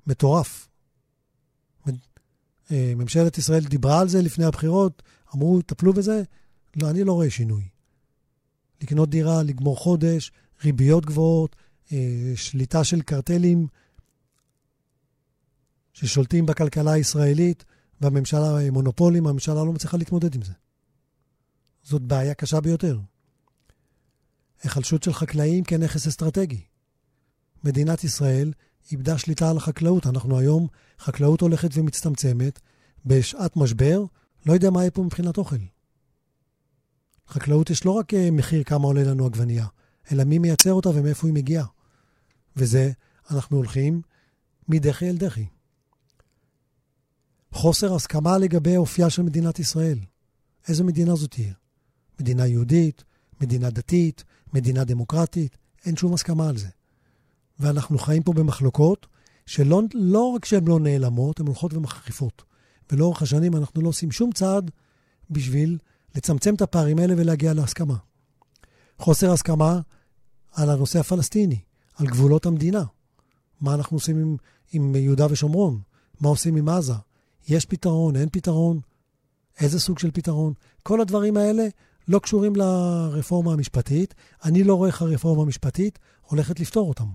מטורף. 0.06 0.68
אה, 2.72 2.92
ממשלת 2.96 3.38
ישראל 3.38 3.64
דיברה 3.64 4.00
על 4.00 4.08
זה 4.08 4.22
לפני 4.22 4.44
הבחירות, 4.44 5.02
אמרו, 5.34 5.62
טפלו 5.62 5.92
בזה, 5.92 6.22
לא, 6.76 6.90
אני 6.90 7.04
לא 7.04 7.12
רואה 7.12 7.30
שינוי. 7.30 7.68
לקנות 8.82 9.10
דירה, 9.10 9.42
לגמור 9.42 9.76
חודש, 9.78 10.32
ריביות 10.64 11.06
גבוהות, 11.06 11.56
אה, 11.92 12.32
שליטה 12.36 12.84
של 12.84 13.02
קרטלים 13.02 13.66
ששולטים 15.92 16.46
בכלכלה 16.46 16.92
הישראלית, 16.92 17.64
והממשלה, 18.00 18.58
אה, 18.60 18.70
מונופולים, 18.70 19.26
הממשלה 19.26 19.54
לא 19.54 19.72
מצליחה 19.72 19.96
להתמודד 19.96 20.34
עם 20.34 20.42
זה. 20.42 20.52
זאת 21.84 22.02
בעיה 22.02 22.34
קשה 22.34 22.60
ביותר. 22.60 22.98
היחלשות 24.62 25.02
של 25.02 25.12
חקלאים 25.12 25.64
כנכס 25.64 26.06
אסטרטגי. 26.06 26.60
מדינת 27.64 28.04
ישראל 28.04 28.52
איבדה 28.92 29.18
שליטה 29.18 29.50
על 29.50 29.56
החקלאות. 29.56 30.06
אנחנו 30.06 30.38
היום, 30.38 30.66
חקלאות 30.98 31.40
הולכת 31.40 31.68
ומצטמצמת, 31.74 32.60
בשעת 33.06 33.56
משבר, 33.56 34.04
לא 34.46 34.52
יודע 34.52 34.70
מה 34.70 34.80
יהיה 34.80 34.90
פה 34.90 35.02
מבחינת 35.02 35.36
אוכל. 35.36 35.56
חקלאות 37.28 37.70
יש 37.70 37.84
לא 37.84 37.90
רק 37.90 38.14
אה, 38.14 38.30
מחיר 38.30 38.62
כמה 38.62 38.86
עולה 38.86 39.02
לנו 39.02 39.26
עגבנייה, 39.26 39.66
אלא 40.12 40.24
מי 40.24 40.38
מייצר 40.38 40.72
אותה 40.72 40.88
ומאיפה 40.88 41.26
היא 41.26 41.34
מגיעה. 41.34 41.66
וזה, 42.56 42.92
אנחנו 43.30 43.56
הולכים 43.56 44.02
מדחי 44.68 45.10
אל 45.10 45.16
דחי. 45.16 45.46
חוסר 47.52 47.94
הסכמה 47.94 48.38
לגבי 48.38 48.76
אופייה 48.76 49.10
של 49.10 49.22
מדינת 49.22 49.58
ישראל. 49.58 49.98
איזו 50.68 50.84
מדינה 50.84 51.14
זאת 51.14 51.30
תהיה? 51.30 51.52
מדינה 52.21 52.47
יהודית, 52.47 53.04
מדינה 53.40 53.71
דתית, 53.71 54.25
מדינה 54.52 54.85
דמוקרטית, 54.85 55.56
אין 55.87 55.97
שום 55.97 56.14
הסכמה 56.14 56.49
על 56.49 56.56
זה. 56.56 56.68
ואנחנו 57.61 57.99
חיים 57.99 58.23
פה 58.23 58.33
במחלוקות 58.33 59.06
שלא 59.47 59.83
לא 59.94 60.33
רק 60.37 60.44
שהן 60.44 60.68
לא 60.68 60.80
נעלמות, 60.80 61.40
הן 61.40 61.47
הולכות 61.47 61.75
ומחריפות. 61.75 62.42
ולאורך 62.92 63.23
השנים 63.23 63.56
אנחנו 63.56 63.83
לא 63.83 63.88
עושים 63.88 64.11
שום 64.11 64.33
צעד 64.33 64.71
בשביל 65.30 65.78
לצמצם 66.14 66.54
את 66.54 66.62
הפערים 66.62 66.99
האלה 66.99 67.14
ולהגיע 67.16 67.52
להסכמה. 67.52 67.97
חוסר 68.99 69.33
הסכמה 69.33 69.80
על 70.52 70.71
הנושא 70.71 71.00
הפלסטיני, 71.00 71.59
על 71.94 72.06
גבולות 72.06 72.47
המדינה. 72.47 72.85
מה 73.61 73.75
אנחנו 73.75 73.97
עושים 73.97 74.18
עם, 74.18 74.37
עם 74.73 74.97
יהודה 74.97 75.26
ושומרון? 75.30 75.80
מה 76.21 76.28
עושים 76.28 76.56
עם 76.56 76.68
עזה? 76.68 76.94
יש 77.49 77.66
פתרון, 77.66 78.16
אין 78.16 78.28
פתרון? 78.33 78.80
איזה 79.61 79.80
סוג 79.80 79.99
של 79.99 80.11
פתרון? 80.11 80.52
כל 80.83 81.00
הדברים 81.00 81.37
האלה 81.37 81.68
לא 82.08 82.18
קשורים 82.18 82.56
לרפורמה 82.56 83.52
המשפטית. 83.52 84.14
אני 84.44 84.64
לא 84.64 84.75
רואה 84.75 84.88
איך 84.88 85.02
הרפורמה 85.02 85.42
המשפטית 85.42 85.99
הולכת 86.23 86.61
לפתור 86.61 86.88
אותם. 86.88 87.08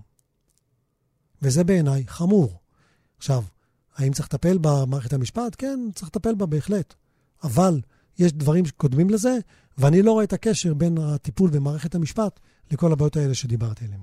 וזה 1.41 1.63
בעיניי 1.63 2.07
חמור. 2.07 2.59
עכשיו, 3.17 3.43
האם 3.95 4.13
צריך 4.13 4.27
לטפל 4.33 4.57
במערכת 4.61 5.13
המשפט? 5.13 5.55
כן, 5.57 5.79
צריך 5.95 6.07
לטפל 6.07 6.35
בה 6.35 6.45
בהחלט. 6.45 6.93
אבל 7.43 7.81
יש 8.19 8.33
דברים 8.33 8.65
שקודמים 8.65 9.09
לזה, 9.09 9.37
ואני 9.77 10.01
לא 10.01 10.11
רואה 10.11 10.23
את 10.23 10.33
הקשר 10.33 10.73
בין 10.73 10.97
הטיפול 10.97 11.49
במערכת 11.49 11.95
המשפט 11.95 12.39
לכל 12.71 12.91
הבעיות 12.91 13.17
האלה 13.17 13.33
שדיברתי 13.33 13.85
עליהן. 13.85 14.01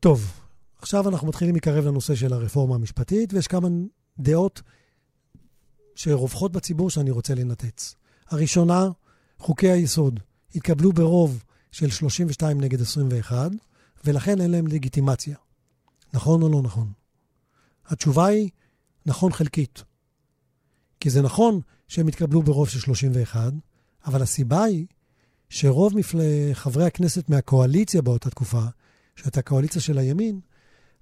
טוב, 0.00 0.40
עכשיו 0.78 1.08
אנחנו 1.08 1.28
מתחילים 1.28 1.54
להתקרב 1.54 1.86
לנושא 1.86 2.14
של 2.14 2.32
הרפורמה 2.32 2.74
המשפטית, 2.74 3.34
ויש 3.34 3.46
כמה 3.46 3.68
דעות 4.18 4.62
שרווחות 5.94 6.52
בציבור 6.52 6.90
שאני 6.90 7.10
רוצה 7.10 7.34
לנתץ. 7.34 7.94
הראשונה, 8.30 8.88
חוקי 9.38 9.70
היסוד 9.70 10.20
התקבלו 10.54 10.92
ברוב 10.92 11.44
של 11.72 11.90
32 11.90 12.60
נגד 12.60 12.80
21, 12.80 13.50
ולכן 14.04 14.40
אין 14.40 14.50
להם 14.50 14.66
לגיטימציה. 14.66 15.36
נכון 16.12 16.42
או 16.42 16.48
לא 16.48 16.62
נכון? 16.62 16.92
התשובה 17.86 18.26
היא 18.26 18.50
נכון 19.06 19.32
חלקית. 19.32 19.84
כי 21.00 21.10
זה 21.10 21.22
נכון 21.22 21.60
שהם 21.88 22.08
התקבלו 22.08 22.42
ברוב 22.42 22.68
של 22.68 22.80
31, 22.80 23.52
אבל 24.06 24.22
הסיבה 24.22 24.64
היא 24.64 24.86
שרוב 25.48 25.96
מפל... 25.96 26.18
חברי 26.52 26.84
הכנסת 26.84 27.28
מהקואליציה 27.28 28.02
באותה 28.02 28.30
תקופה, 28.30 28.64
שהייתה 29.16 29.42
קואליציה 29.42 29.80
של 29.80 29.98
הימין, 29.98 30.40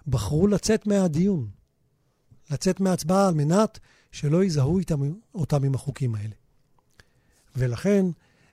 בחרו 0.07 0.47
לצאת 0.47 0.87
מהדיון, 0.87 1.49
לצאת 2.51 2.81
מההצבעה 2.81 3.29
על 3.29 3.35
מנת 3.35 3.79
שלא 4.13 4.45
יזהו 4.45 4.79
איתם, 4.79 5.01
אותם 5.35 5.65
עם 5.65 5.75
החוקים 5.75 6.15
האלה. 6.15 6.35
ולכן, 7.59 8.07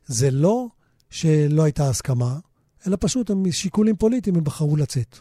זה 0.06 0.32
לא 0.32 0.68
שלא 1.10 1.64
הייתה 1.64 1.90
הסכמה, 1.90 2.40
אלא 2.88 2.98
פשוט 3.00 3.32
משיקולים 3.32 3.96
פוליטיים 3.96 4.36
הם 4.36 4.44
בחרו 4.44 4.76
לצאת. 4.76 5.20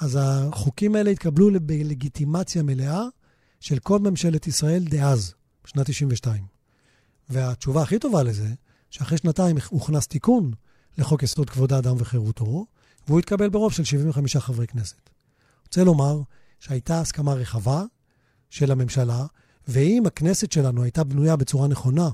אז 0.00 0.18
החוקים 0.20 0.94
האלה 0.94 1.10
התקבלו 1.10 1.48
בלגיטימציה 1.62 2.62
מלאה 2.62 3.02
של 3.60 3.78
כל 3.78 3.98
ממשלת 3.98 4.46
ישראל 4.46 4.84
דאז, 4.84 5.34
בשנת 5.64 5.86
92. 5.90 6.44
והתשובה 7.28 7.82
הכי 7.82 7.98
טובה 7.98 8.22
לזה, 8.22 8.48
שאחרי 8.90 9.18
שנתיים 9.18 9.56
הוכנס 9.68 10.06
תיקון 10.06 10.52
לחוק 10.98 11.22
יסוד 11.22 11.50
כבוד 11.50 11.72
האדם 11.72 11.94
וחירותו, 11.98 12.66
והוא 13.06 13.18
התקבל 13.18 13.48
ברוב 13.48 13.72
של 13.72 13.84
75 13.84 14.36
חברי 14.36 14.66
כנסת. 14.66 15.10
רוצה 15.64 15.84
לומר 15.84 16.20
שהייתה 16.60 17.00
הסכמה 17.00 17.32
רחבה 17.32 17.84
של 18.50 18.70
הממשלה, 18.70 19.26
ואם 19.68 20.02
הכנסת 20.06 20.52
שלנו 20.52 20.82
הייתה 20.82 21.04
בנויה 21.04 21.36
בצורה 21.36 21.68
נכונה, 21.68 22.10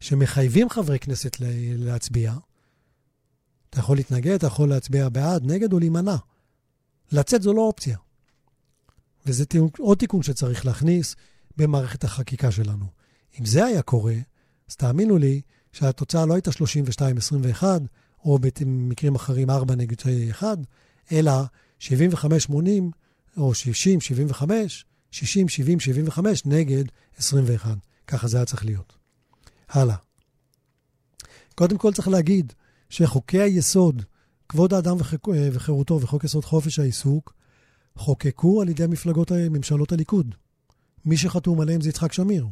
שמחייבים 0.00 0.68
חברי 0.68 0.98
כנסת 0.98 1.36
להצביע, 1.76 2.34
אתה 3.70 3.78
יכול 3.78 3.96
להתנגד, 3.96 4.32
אתה 4.32 4.46
יכול 4.46 4.68
להצביע 4.68 5.08
בעד, 5.08 5.52
נגד 5.52 5.72
או 5.72 5.78
להימנע. 5.78 6.16
לצאת 7.12 7.42
זו 7.42 7.52
לא 7.52 7.60
אופציה. 7.60 7.98
וזה 9.26 9.44
עוד 9.78 9.98
תיקון 9.98 10.22
שצריך 10.22 10.66
להכניס 10.66 11.16
במערכת 11.56 12.04
החקיקה 12.04 12.50
שלנו. 12.50 12.86
אם 13.40 13.44
זה 13.44 13.64
היה 13.64 13.82
קורה, 13.82 14.14
אז 14.70 14.76
תאמינו 14.76 15.18
לי 15.18 15.40
שהתוצאה 15.72 16.26
לא 16.26 16.34
הייתה 16.34 16.50
32-21, 17.60 17.62
או 18.24 18.38
במקרים 18.38 19.14
אחרים 19.14 19.50
4 19.50 19.74
נגד 19.74 19.96
1, 20.30 20.58
אלא 21.12 21.32
75-80, 21.80 21.84
או 23.36 23.52
60-75, 24.32 24.42
60-70-75 25.14 26.18
נגד 26.44 26.84
21. 27.16 27.78
ככה 28.06 28.28
זה 28.28 28.36
היה 28.36 28.46
צריך 28.46 28.64
להיות. 28.64 28.96
הלאה. 29.68 29.96
קודם 31.54 31.78
כל 31.78 31.92
צריך 31.92 32.08
להגיד 32.08 32.52
שחוקי 32.90 33.40
היסוד, 33.40 34.02
כבוד 34.48 34.74
האדם 34.74 34.96
וחירותו 35.52 36.00
וחוק 36.00 36.24
יסוד 36.24 36.44
חופש 36.44 36.78
העיסוק, 36.78 37.34
חוקקו 37.96 38.62
על 38.62 38.68
ידי 38.68 38.86
מפלגות 38.86 39.32
ממשלות 39.32 39.92
הליכוד. 39.92 40.34
מי 41.04 41.16
שחתום 41.16 41.60
עליהם 41.60 41.80
זה 41.80 41.88
יצחק 41.88 42.12
שמיר. 42.12 42.46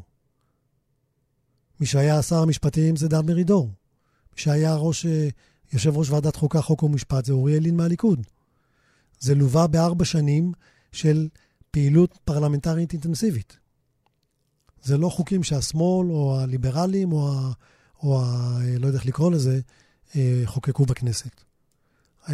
מי 1.80 1.86
שהיה 1.86 2.22
שר 2.22 2.42
המשפטים 2.42 2.96
זה 2.96 3.08
דן 3.08 3.26
מרידור. 3.26 3.66
מי 4.32 4.40
שהיה 4.40 4.74
ראש, 4.74 5.06
אה, 5.06 5.28
יושב 5.72 5.96
ראש 5.96 6.10
ועדת 6.10 6.36
חוקה, 6.36 6.62
חוק 6.62 6.82
ומשפט 6.82 7.24
זה 7.24 7.32
אוריאל 7.32 7.62
לין 7.62 7.76
מהליכוד. 7.76 8.26
זה 9.20 9.34
לווה 9.34 9.66
בארבע 9.66 10.04
שנים 10.04 10.52
של 10.92 11.28
פעילות 11.72 12.18
פרלמנטרית 12.24 12.92
אינטנסיבית. 12.92 13.58
זה 14.82 14.98
לא 14.98 15.08
חוקים 15.08 15.42
שהשמאל 15.42 16.10
או 16.10 16.40
הליברלים 16.40 17.12
או, 17.12 17.32
ה, 17.32 17.52
או 18.02 18.22
ה, 18.22 18.58
לא 18.78 18.86
יודע 18.86 18.98
איך 18.98 19.06
לקרוא 19.06 19.30
לזה, 19.30 19.60
אה, 20.16 20.42
חוקקו 20.44 20.86
בכנסת. 20.86 21.40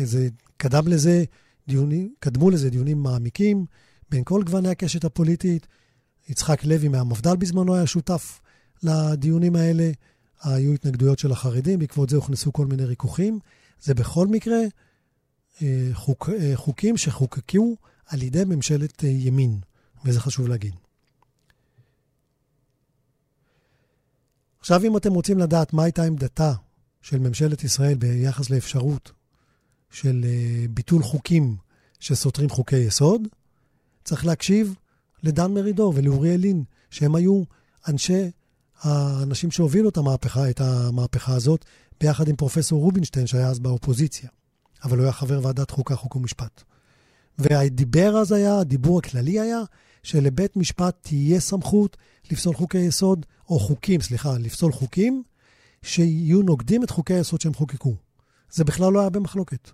זה 0.02 0.28
קדם 0.56 0.88
לזה 0.88 1.24
דיונים, 1.68 2.14
קדמו 2.20 2.50
לזה 2.50 2.70
דיונים 2.70 3.02
מעמיקים 3.02 3.64
בין 4.10 4.24
כל 4.24 4.42
גווני 4.46 4.68
הקשת 4.68 5.04
הפוליטית. 5.04 5.66
יצחק 6.28 6.64
לוי 6.64 6.88
מהמפד"ל 6.88 7.36
בזמנו 7.36 7.74
היה 7.74 7.86
שותף 7.86 8.40
לדיונים 8.82 9.56
האלה. 9.56 9.90
היו 10.42 10.72
התנגדויות 10.72 11.18
של 11.18 11.32
החרדים, 11.32 11.78
בעקבות 11.78 12.08
זה 12.08 12.16
הוכנסו 12.16 12.52
כל 12.52 12.66
מיני 12.66 12.84
ריכוכים. 12.84 13.38
זה 13.80 13.94
בכל 13.94 14.26
מקרה 14.26 14.58
אה, 15.62 15.88
חוק, 15.92 16.28
אה, 16.28 16.52
חוקים 16.54 16.96
שחוקקו 16.96 17.76
על 18.08 18.22
ידי 18.22 18.44
ממשלת 18.44 19.02
ימין, 19.02 19.60
וזה 20.04 20.20
חשוב 20.20 20.48
להגיד. 20.48 20.74
עכשיו, 24.60 24.84
אם 24.84 24.96
אתם 24.96 25.12
רוצים 25.12 25.38
לדעת 25.38 25.72
מה 25.72 25.84
הייתה 25.84 26.04
עמדתה 26.04 26.52
של 27.02 27.18
ממשלת 27.18 27.64
ישראל 27.64 27.94
ביחס 27.94 28.50
לאפשרות 28.50 29.12
של 29.90 30.24
uh, 30.24 30.68
ביטול 30.70 31.02
חוקים 31.02 31.56
שסותרים 32.00 32.48
חוקי 32.48 32.76
יסוד, 32.76 33.22
צריך 34.04 34.26
להקשיב 34.26 34.74
לדן 35.22 35.54
מרידור 35.54 35.92
ולאוריאל 35.96 36.40
לין, 36.40 36.64
שהם 36.90 37.14
היו 37.14 37.42
אנשי, 37.88 38.30
האנשים 38.80 39.50
שהובילו 39.50 39.88
את 39.88 39.96
המהפכה, 39.96 40.50
את 40.50 40.60
המהפכה 40.60 41.34
הזאת, 41.34 41.64
ביחד 42.00 42.28
עם 42.28 42.36
פרופסור 42.36 42.80
רובינשטיין, 42.80 43.26
שהיה 43.26 43.48
אז 43.48 43.58
באופוזיציה, 43.58 44.30
אבל 44.84 44.98
הוא 44.98 45.04
היה 45.04 45.12
חבר 45.12 45.40
ועדת 45.42 45.70
חוקה, 45.70 45.96
חוק 45.96 46.16
ומשפט. 46.16 46.62
והדיבר 47.38 48.16
אז 48.16 48.32
היה, 48.32 48.58
הדיבור 48.58 48.98
הכללי 48.98 49.40
היה, 49.40 49.60
שלבית 50.02 50.56
משפט 50.56 50.96
תהיה 51.02 51.40
סמכות 51.40 51.96
לפסול 52.30 52.54
חוקי 52.54 52.78
יסוד, 52.78 53.26
או 53.48 53.58
חוקים, 53.58 54.00
סליחה, 54.00 54.38
לפסול 54.38 54.72
חוקים 54.72 55.22
שיהיו 55.82 56.42
נוגדים 56.42 56.84
את 56.84 56.90
חוקי 56.90 57.14
היסוד 57.14 57.40
שהם 57.40 57.54
חוקקו. 57.54 57.94
זה 58.50 58.64
בכלל 58.64 58.92
לא 58.92 59.00
היה 59.00 59.10
במחלוקת. 59.10 59.70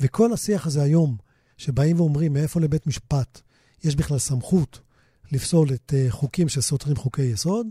וכל 0.00 0.32
השיח 0.32 0.66
הזה 0.66 0.82
היום, 0.82 1.16
שבאים 1.56 2.00
ואומרים 2.00 2.32
מאיפה 2.32 2.60
לבית 2.60 2.86
משפט 2.86 3.40
יש 3.84 3.96
בכלל 3.96 4.18
סמכות 4.18 4.80
לפסול 5.32 5.68
את 5.74 5.92
uh, 5.92 6.10
חוקים 6.10 6.48
שסותרים 6.48 6.96
חוקי 6.96 7.22
יסוד, 7.22 7.66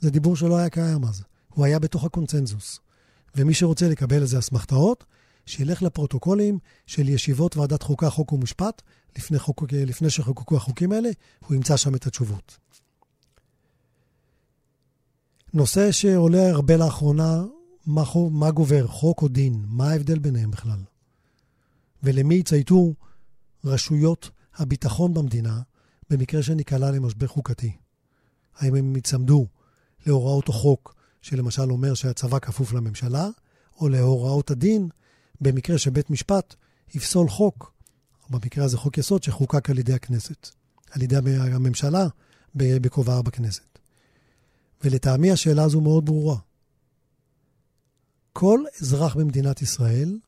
זה 0.00 0.10
דיבור 0.10 0.36
שלא 0.36 0.56
היה 0.56 0.68
קיים 0.68 1.04
אז. 1.04 1.22
הוא 1.48 1.64
היה 1.64 1.78
בתוך 1.78 2.04
הקונצנזוס. 2.04 2.80
ומי 3.36 3.54
שרוצה 3.54 3.88
לקבל 3.88 4.22
איזה 4.22 4.38
אסמכתאות, 4.38 5.04
שילך 5.46 5.82
לפרוטוקולים 5.82 6.58
של 6.86 7.08
ישיבות 7.08 7.56
ועדת 7.56 7.82
חוקה, 7.82 8.10
חוק 8.10 8.32
ומשפט, 8.32 8.82
לפני, 9.16 9.38
חוק, 9.38 9.64
לפני 9.72 10.10
שחוקקו 10.10 10.56
החוקים 10.56 10.92
האלה, 10.92 11.10
הוא 11.46 11.54
ימצא 11.54 11.76
שם 11.76 11.94
את 11.94 12.06
התשובות. 12.06 12.58
נושא 15.54 15.92
שעולה 15.92 16.50
הרבה 16.50 16.76
לאחרונה, 16.76 17.42
מה, 17.86 18.02
מה 18.30 18.50
גובר, 18.50 18.86
חוק 18.86 19.22
או 19.22 19.28
דין? 19.28 19.64
מה 19.66 19.90
ההבדל 19.90 20.18
ביניהם 20.18 20.50
בכלל? 20.50 20.78
ולמי 22.02 22.34
יצייתו 22.34 22.94
רשויות 23.64 24.30
הביטחון 24.54 25.14
במדינה 25.14 25.60
במקרה 26.10 26.42
שניקלע 26.42 26.90
למשבר 26.90 27.26
חוקתי? 27.26 27.72
האם 28.56 28.74
הם 28.74 28.96
יצמדו 28.96 29.46
להוראות 30.06 30.48
החוק, 30.48 30.94
שלמשל 31.22 31.70
אומר 31.70 31.94
שהצבא 31.94 32.38
כפוף 32.38 32.72
לממשלה, 32.72 33.28
או 33.80 33.88
להוראות 33.88 34.50
הדין, 34.50 34.88
במקרה 35.40 35.78
שבית 35.78 36.10
משפט 36.10 36.54
יפסול 36.94 37.28
חוק, 37.28 37.72
או 38.24 38.38
במקרה 38.38 38.64
הזה 38.64 38.78
חוק 38.78 38.98
יסוד 38.98 39.22
שחוקק 39.22 39.70
על 39.70 39.78
ידי 39.78 39.92
הכנסת, 39.92 40.48
על 40.90 41.02
ידי 41.02 41.16
הממשלה 41.16 42.06
בכובעה 42.54 43.22
בכנסת. 43.22 43.78
ולטעמי 44.84 45.30
השאלה 45.30 45.64
הזו 45.64 45.80
מאוד 45.80 46.04
ברורה. 46.06 46.36
כל 48.32 48.60
אזרח 48.80 49.16
במדינת 49.16 49.62
ישראל 49.62 50.18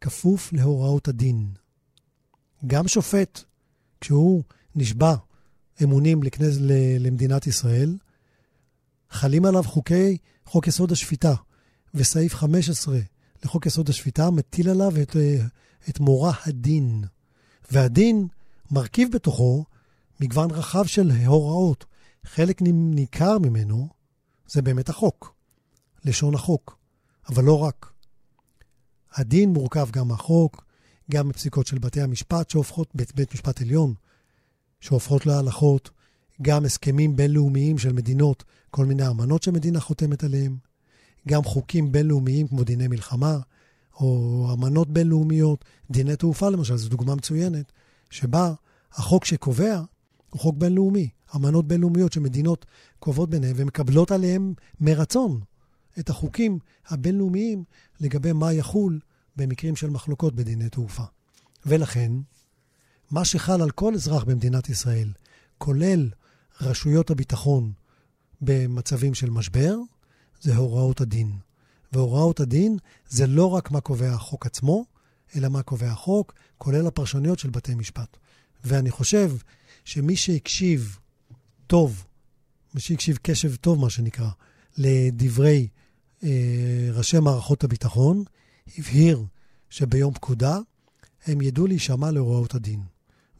כפוף 0.00 0.52
להוראות 0.52 1.08
הדין. 1.08 1.48
גם 2.66 2.88
שופט, 2.88 3.40
כשהוא 4.00 4.42
נשבע 4.74 5.14
אמונים 5.82 6.22
לכנס, 6.22 6.56
למדינת 7.00 7.46
ישראל, 7.46 7.96
חלים 9.10 9.44
עליו 9.44 9.62
חוקי 9.62 10.16
חוק 10.44 10.66
יסוד 10.66 10.92
השפיטה, 10.92 11.34
וסעיף 11.94 12.34
15 12.34 12.98
לחוק 13.44 13.66
יסוד 13.66 13.88
השפיטה 13.88 14.30
מטיל 14.30 14.68
עליו 14.68 14.92
את, 15.02 15.16
את 15.88 16.00
מורא 16.00 16.32
הדין. 16.46 17.04
והדין 17.70 18.26
מרכיב 18.70 19.08
בתוכו 19.12 19.64
מגוון 20.20 20.50
רחב 20.50 20.84
של 20.84 21.10
הוראות. 21.26 21.84
חלק 22.24 22.62
ניכר 22.62 23.38
ממנו 23.38 23.88
זה 24.46 24.62
באמת 24.62 24.88
החוק, 24.88 25.34
לשון 26.04 26.34
החוק, 26.34 26.78
אבל 27.28 27.44
לא 27.44 27.58
רק. 27.58 27.92
הדין 29.12 29.52
מורכב 29.52 29.90
גם 29.90 30.08
מהחוק, 30.08 30.64
גם 31.10 31.28
מפסיקות 31.28 31.66
של 31.66 31.78
בתי 31.78 32.00
המשפט 32.00 32.50
שהופכות, 32.50 32.88
בית, 32.94 33.14
בית 33.14 33.34
משפט 33.34 33.60
עליון, 33.60 33.94
שהופכות 34.80 35.26
להלכות, 35.26 35.90
גם 36.42 36.64
הסכמים 36.64 37.16
בינלאומיים 37.16 37.78
של 37.78 37.92
מדינות, 37.92 38.44
כל 38.70 38.86
מיני 38.86 39.08
אמנות 39.08 39.42
שמדינה 39.42 39.80
חותמת 39.80 40.24
עליהן, 40.24 40.56
גם 41.28 41.44
חוקים 41.44 41.92
בינלאומיים 41.92 42.48
כמו 42.48 42.64
דיני 42.64 42.88
מלחמה, 42.88 43.38
או 44.00 44.48
אמנות 44.52 44.90
בינלאומיות, 44.90 45.64
דיני 45.90 46.16
תעופה 46.16 46.48
למשל, 46.48 46.76
זו 46.76 46.88
דוגמה 46.88 47.14
מצוינת, 47.14 47.72
שבה 48.10 48.52
החוק 48.92 49.24
שקובע 49.24 49.80
הוא 50.30 50.40
חוק 50.40 50.56
בינלאומי, 50.58 51.08
אמנות 51.36 51.68
בינלאומיות 51.68 52.12
שמדינות 52.12 52.66
קובעות 52.98 53.30
ביניהן 53.30 53.54
ומקבלות 53.56 54.10
עליהן 54.10 54.54
מרצון 54.80 55.40
את 55.98 56.10
החוקים 56.10 56.58
הבינלאומיים 56.88 57.64
לגבי 58.00 58.32
מה 58.32 58.52
יחול 58.52 59.00
במקרים 59.36 59.76
של 59.76 59.90
מחלוקות 59.90 60.34
בדיני 60.34 60.68
תעופה. 60.68 61.02
ולכן, 61.66 62.12
מה 63.10 63.24
שחל 63.24 63.62
על 63.62 63.70
כל 63.70 63.94
אזרח 63.94 64.24
במדינת 64.24 64.68
ישראל, 64.68 65.12
כולל 65.58 66.10
רשויות 66.60 67.10
הביטחון 67.10 67.72
במצבים 68.40 69.14
של 69.14 69.30
משבר, 69.30 69.76
זה 70.44 70.56
הוראות 70.56 71.00
הדין. 71.00 71.32
והוראות 71.92 72.40
הדין 72.40 72.78
זה 73.08 73.26
לא 73.26 73.50
רק 73.50 73.70
מה 73.70 73.80
קובע 73.80 74.12
החוק 74.12 74.46
עצמו, 74.46 74.84
אלא 75.36 75.48
מה 75.48 75.62
קובע 75.62 75.90
החוק, 75.90 76.34
כולל 76.58 76.86
הפרשנויות 76.86 77.38
של 77.38 77.50
בתי 77.50 77.74
משפט. 77.74 78.16
ואני 78.64 78.90
חושב 78.90 79.32
שמי 79.84 80.16
שהקשיב 80.16 80.98
טוב, 81.66 82.06
מי 82.74 82.80
שהקשיב 82.80 83.18
קשב 83.22 83.56
טוב, 83.56 83.80
מה 83.80 83.90
שנקרא, 83.90 84.28
לדברי 84.76 85.68
אה, 86.24 86.88
ראשי 86.92 87.18
מערכות 87.18 87.64
הביטחון, 87.64 88.24
הבהיר 88.78 89.24
שביום 89.70 90.14
פקודה 90.14 90.58
הם 91.26 91.40
ידעו 91.40 91.66
להישמע 91.66 92.10
להוראות 92.10 92.54
הדין. 92.54 92.80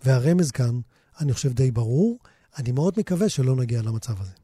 והרמז 0.05 0.51
כאן, 0.51 0.81
אני 1.21 1.33
חושב, 1.33 1.53
די 1.53 1.71
ברור. 1.71 2.19
אני 2.59 2.73
מאוד 2.73 2.95
מקווה 2.97 3.29
שלא 3.29 3.57
נגיע 3.57 3.83
למצב 3.83 4.21
הזה. 4.21 4.44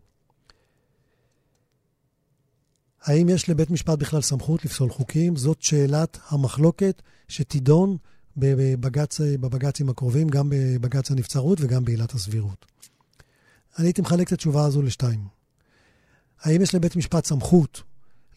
האם 3.03 3.29
יש 3.29 3.49
לבית 3.49 3.71
משפט 3.71 3.99
בכלל 3.99 4.23
סמכות 4.23 4.65
לפסול 4.65 4.91
חוקים? 4.91 5.37
זאת 5.37 5.63
שאלת 5.63 6.19
המחלוקת 6.29 7.03
שתידון 7.29 7.97
בבג"ץ, 8.37 9.21
בבג"צים 9.21 9.89
הקרובים, 9.89 10.29
גם 10.29 10.49
בבג"ץ 10.51 11.11
הנבצרות 11.11 11.59
וגם 11.61 11.85
בעילת 11.85 12.15
הסבירות. 12.15 12.67
אני 13.79 13.87
הייתי 13.87 14.03
מחלק 14.03 14.27
את 14.27 14.33
התשובה 14.33 14.65
הזו 14.65 14.83
לשתיים. 14.83 15.25
האם 16.41 16.63
יש 16.63 16.75
לבית 16.75 16.97
משפט 16.97 17.25
סמכות 17.25 17.83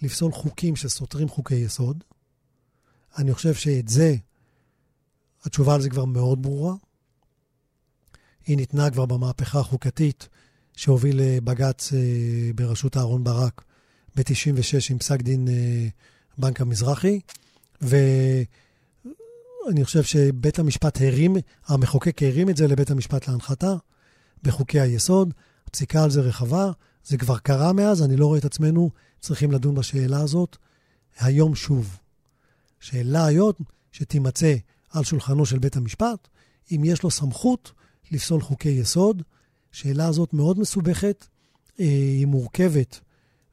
לפסול 0.02 0.32
חוקים 0.32 0.76
שסותרים 0.76 1.30
חוקי 1.30 1.56
יסוד? 1.56 2.04
אני 3.18 3.34
חושב 3.34 3.54
שאת 3.54 3.88
זה, 3.88 4.16
התשובה 5.44 5.76
על 5.76 5.82
זה 5.82 5.90
כבר 5.90 6.06
מאוד 6.06 6.42
ברורה. 6.42 6.76
היא 8.46 8.58
ניתנה 8.58 8.92
כבר 8.92 9.06
במהפכה 9.06 9.60
החוקתית 9.60 10.30
שהוביל 10.76 11.20
בג"ץ 11.44 11.94
אה, 11.94 12.00
בראשות 12.56 12.98
אהרן 12.98 13.24
ברק 13.24 13.64
ב-96 14.16 14.88
עם 14.90 14.98
פסק 14.98 15.22
דין 15.22 15.48
אה, 15.48 15.88
בנק 16.38 16.62
המזרחי, 16.62 17.20
ואני 17.82 18.46
חושב 19.84 20.04
שבית 20.04 20.60
המשפט 20.60 21.02
הרים, 21.02 21.36
המחוקק 21.68 22.24
הרים 22.24 22.50
את 22.50 22.58
זה 22.58 22.68
לבית 22.68 22.92
המשפט 22.92 23.28
להנחתה 23.28 23.76
בחוקי 24.44 24.80
היסוד. 24.80 25.34
הפסיקה 25.68 26.04
על 26.04 26.10
זה 26.10 26.22
רחבה, 26.22 26.72
זה 27.06 27.18
כבר 27.18 27.38
קרה 27.38 27.74
מאז, 27.74 28.04
אני 28.04 28.16
לא 28.16 28.26
רואה 28.26 28.40
את 28.40 28.46
עצמנו 28.46 28.90
צריכים 29.20 29.52
לדון 29.52 29.76
בשאלה 29.76 30.22
הזאת 30.22 30.58
היום 31.20 31.56
שוב. 31.56 31.98
שאלה 32.80 33.26
היום 33.26 33.54
שתימצא 33.92 34.56
על 34.90 35.04
שולחנו 35.04 35.46
של 35.46 35.60
בית 35.60 35.76
המשפט, 35.76 36.28
אם 36.72 36.82
יש 36.86 37.04
לו 37.04 37.12
סמכות 37.12 37.72
לפסול 38.12 38.42
חוקי 38.42 38.70
יסוד. 38.70 39.24
שאלה 39.72 40.08
הזאת 40.08 40.34
מאוד 40.34 40.60
מסובכת, 40.60 41.26
אה, 41.80 41.86
היא 41.86 42.26
מורכבת 42.26 43.00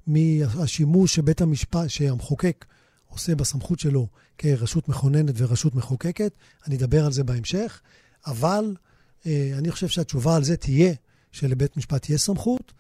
מהשימוש 0.06 1.14
שבית 1.14 1.40
המשפט, 1.40 1.88
שהמחוקק 1.88 2.64
עושה 3.08 3.34
בסמכות 3.34 3.78
שלו 3.80 4.06
כרשות 4.38 4.88
מכוננת 4.88 5.34
ורשות 5.36 5.74
מחוקקת. 5.74 6.32
אני 6.66 6.76
אדבר 6.76 7.04
על 7.04 7.12
זה 7.12 7.24
בהמשך, 7.24 7.80
אבל 8.26 8.76
אה, 9.26 9.50
אני 9.58 9.70
חושב 9.70 9.88
שהתשובה 9.88 10.36
על 10.36 10.44
זה 10.44 10.56
תהיה 10.56 10.94
שלבית 11.32 11.76
משפט 11.76 12.02
תהיה 12.02 12.18
סמכות, 12.18 12.72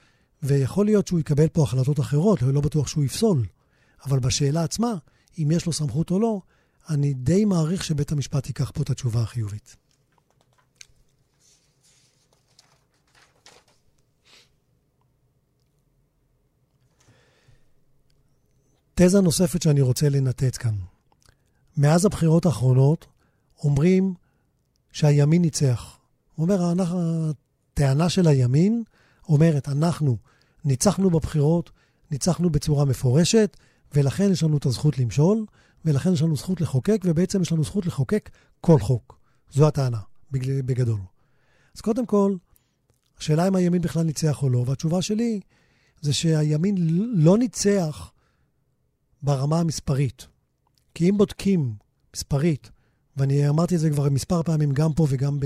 ויכול 0.42 0.86
להיות 0.86 1.06
שהוא 1.06 1.20
יקבל 1.20 1.48
פה 1.48 1.62
החלטות 1.62 2.00
אחרות, 2.00 2.42
לא 2.42 2.60
בטוח 2.60 2.88
שהוא 2.88 3.04
יפסול. 3.04 3.46
אבל 4.06 4.18
בשאלה 4.18 4.64
עצמה, 4.64 4.94
אם 5.38 5.50
יש 5.50 5.66
לו 5.66 5.72
סמכות 5.72 6.10
או 6.10 6.20
לא, 6.20 6.40
אני 6.88 7.14
די 7.14 7.44
מעריך 7.44 7.84
שבית 7.84 8.12
המשפט 8.12 8.46
ייקח 8.46 8.70
פה 8.70 8.82
את 8.82 8.90
התשובה 8.90 9.22
החיובית. 9.22 9.76
תזה 19.02 19.20
נוספת 19.20 19.62
שאני 19.62 19.80
רוצה 19.80 20.08
לנתץ 20.08 20.56
כאן. 20.56 20.74
מאז 21.76 22.04
הבחירות 22.04 22.46
האחרונות 22.46 23.06
אומרים 23.64 24.14
שהימין 24.92 25.42
ניצח. 25.42 25.98
הוא 26.34 26.44
אומר, 26.44 26.74
הטענה 27.74 28.08
של 28.08 28.26
הימין 28.26 28.82
אומרת, 29.28 29.68
אנחנו 29.68 30.16
ניצחנו 30.64 31.10
בבחירות, 31.10 31.70
ניצחנו 32.10 32.50
בצורה 32.50 32.84
מפורשת, 32.84 33.56
ולכן 33.94 34.32
יש 34.32 34.42
לנו 34.42 34.56
את 34.56 34.66
הזכות 34.66 34.98
למשול, 34.98 35.46
ולכן 35.84 36.12
יש 36.12 36.22
לנו 36.22 36.36
זכות 36.36 36.60
לחוקק, 36.60 37.00
ובעצם 37.04 37.42
יש 37.42 37.52
לנו 37.52 37.64
זכות 37.64 37.86
לחוקק 37.86 38.30
כל 38.60 38.78
חוק. 38.78 39.18
זו 39.52 39.68
הטענה, 39.68 40.00
בגדול. 40.32 41.00
אז 41.76 41.80
קודם 41.80 42.06
כל, 42.06 42.34
השאלה 43.18 43.48
אם 43.48 43.56
הימין 43.56 43.82
בכלל 43.82 44.02
ניצח 44.02 44.42
או 44.42 44.48
לא, 44.48 44.64
והתשובה 44.66 45.02
שלי 45.02 45.40
זה 46.00 46.12
שהימין 46.12 46.74
לא 47.14 47.38
ניצח 47.38 48.12
ברמה 49.22 49.60
המספרית. 49.60 50.26
כי 50.94 51.10
אם 51.10 51.18
בודקים 51.18 51.74
מספרית, 52.16 52.70
ואני 53.16 53.48
אמרתי 53.48 53.74
את 53.74 53.80
זה 53.80 53.90
כבר 53.90 54.10
מספר 54.10 54.42
פעמים 54.42 54.72
גם 54.72 54.92
פה 54.92 55.06
וגם 55.08 55.38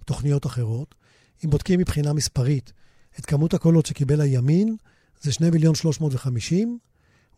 בתוכניות 0.00 0.46
אחרות, 0.46 0.94
אם 1.44 1.50
בודקים 1.50 1.80
מבחינה 1.80 2.12
מספרית 2.12 2.72
את 3.18 3.26
כמות 3.26 3.54
הקולות 3.54 3.86
שקיבל 3.86 4.20
הימין, 4.20 4.76
זה 5.20 5.32
2 5.32 5.52
מיליון 5.52 5.74
350, 5.74 6.78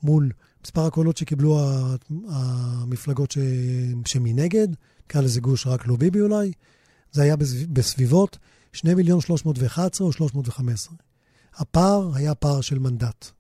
מול 0.03 0.31
מספר 0.65 0.87
הקולות 0.87 1.17
שקיבלו 1.17 1.61
המפלגות 2.29 3.31
ש... 3.31 3.39
שמנגד, 4.07 4.69
נקרא 5.05 5.21
לזה 5.21 5.41
גוש 5.41 5.67
רק 5.67 5.87
לא 5.87 5.97
ביבי 5.97 6.21
אולי, 6.21 6.53
זה 7.13 7.23
היה 7.23 7.37
בסביבות 7.73 8.39
2 8.73 8.97
מיליון 8.97 9.21
311 9.21 10.07
או 10.07 10.13
315. 10.13 10.95
הפער 11.55 12.11
היה 12.15 12.35
פער 12.35 12.61
של 12.61 12.79
מנדט. 12.79 13.31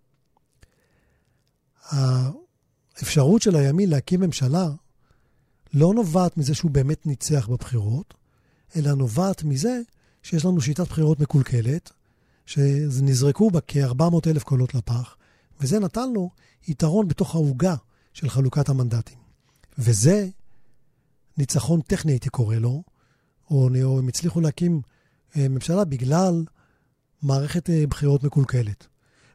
האפשרות 1.90 3.42
של 3.42 3.56
הימין 3.56 3.90
להקים 3.90 4.20
ממשלה 4.20 4.68
לא 5.74 5.94
נובעת 5.94 6.36
מזה 6.36 6.54
שהוא 6.54 6.70
באמת 6.70 7.06
ניצח 7.06 7.48
בבחירות, 7.48 8.14
אלא 8.76 8.92
נובעת 8.92 9.44
מזה 9.44 9.80
שיש 10.22 10.44
לנו 10.44 10.60
שיטת 10.60 10.88
בחירות 10.88 11.20
מקולקלת, 11.20 11.92
שנזרקו 12.46 13.50
בה 13.50 13.60
כ-400 13.68 14.30
אלף 14.30 14.42
קולות 14.42 14.74
לפח, 14.74 15.16
וזה 15.60 15.78
נתן 15.78 16.12
לו 16.14 16.30
יתרון 16.68 17.08
בתוך 17.08 17.34
העוגה 17.34 17.74
של 18.12 18.28
חלוקת 18.28 18.68
המנדטים. 18.68 19.18
וזה 19.78 20.28
ניצחון 21.38 21.80
טכני, 21.80 22.12
הייתי 22.12 22.28
קורא 22.28 22.56
לו, 22.56 22.82
או, 23.50 23.68
או 23.82 23.98
הם 23.98 24.08
הצליחו 24.08 24.40
להקים 24.40 24.80
אה, 25.36 25.48
ממשלה 25.48 25.84
בגלל 25.84 26.44
מערכת 27.22 27.70
אה, 27.70 27.86
בחירות 27.86 28.24
מקולקלת. 28.24 28.86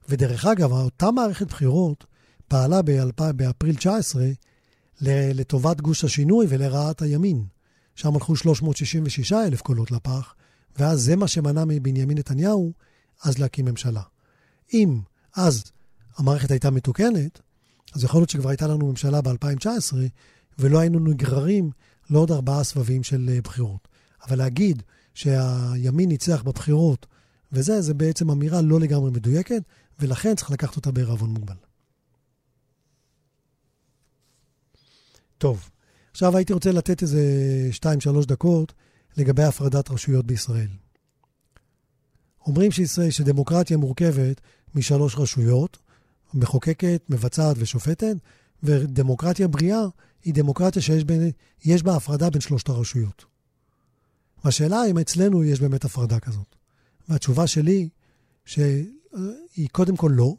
ודרך 0.09 0.45
אגב, 0.45 0.71
אותה 0.71 1.11
מערכת 1.11 1.47
בחירות 1.47 2.05
פעלה 2.47 2.81
באפריל 3.35 3.75
19 3.75 4.25
לטובת 5.01 5.81
גוש 5.81 6.03
השינוי 6.03 6.45
ולרעת 6.49 7.01
הימין. 7.01 7.45
שם 7.95 8.13
הלכו 8.13 8.35
366 8.35 9.33
אלף 9.33 9.61
קולות 9.61 9.91
לפח, 9.91 10.35
ואז 10.77 11.01
זה 11.01 11.15
מה 11.15 11.27
שמנע 11.27 11.65
מבנימין 11.65 12.17
נתניהו 12.17 12.73
אז 13.23 13.39
להקים 13.39 13.65
ממשלה. 13.65 14.01
אם 14.73 14.99
אז 15.35 15.63
המערכת 16.17 16.51
הייתה 16.51 16.71
מתוקנת, 16.71 17.41
אז 17.93 18.03
יכול 18.03 18.19
להיות 18.19 18.29
שכבר 18.29 18.49
הייתה 18.49 18.67
לנו 18.67 18.87
ממשלה 18.89 19.21
ב-2019, 19.21 19.93
ולא 20.59 20.79
היינו 20.79 20.99
נגררים 20.99 21.69
לעוד 22.09 22.31
ארבעה 22.31 22.63
סבבים 22.63 23.03
של 23.03 23.29
אה, 23.29 23.41
בחירות. 23.41 23.87
אבל 24.27 24.37
להגיד 24.37 24.83
שהימין 25.13 26.09
ניצח 26.09 26.43
בבחירות, 26.43 27.05
וזה, 27.51 27.81
זה 27.81 27.93
בעצם 27.93 28.29
אמירה 28.31 28.61
לא 28.61 28.79
לגמרי 28.79 29.11
מדויקת, 29.11 29.61
ולכן 29.99 30.35
צריך 30.35 30.51
לקחת 30.51 30.75
אותה 30.75 30.91
בערבון 30.91 31.29
מוגבל. 31.29 31.55
טוב, 35.37 35.69
עכשיו 36.11 36.37
הייתי 36.37 36.53
רוצה 36.53 36.71
לתת 36.71 37.01
איזה 37.01 37.21
2-3 38.23 38.25
דקות 38.25 38.73
לגבי 39.17 39.43
הפרדת 39.43 39.91
רשויות 39.91 40.25
בישראל. 40.25 40.69
אומרים 42.45 42.71
שישראל, 42.71 43.09
שדמוקרטיה 43.09 43.77
מורכבת 43.77 44.41
משלוש 44.75 45.15
רשויות, 45.17 45.77
מחוקקת, 46.33 47.01
מבצעת 47.09 47.55
ושופטת, 47.59 48.15
ודמוקרטיה 48.63 49.47
בריאה 49.47 49.81
היא 50.23 50.33
דמוקרטיה 50.33 50.81
שיש 50.81 51.03
בין, 51.03 51.31
בה 51.83 51.95
הפרדה 51.95 52.29
בין 52.29 52.41
שלושת 52.41 52.69
הרשויות. 52.69 53.25
והשאלה 54.43 54.85
אם 54.89 54.99
אצלנו 54.99 55.43
יש 55.43 55.61
באמת 55.61 55.85
הפרדה 55.85 56.19
כזאת. 56.19 56.55
והתשובה 57.09 57.47
שלי, 57.47 57.89
שהיא 58.45 59.69
קודם 59.71 59.95
כל 59.95 60.11
לא, 60.15 60.35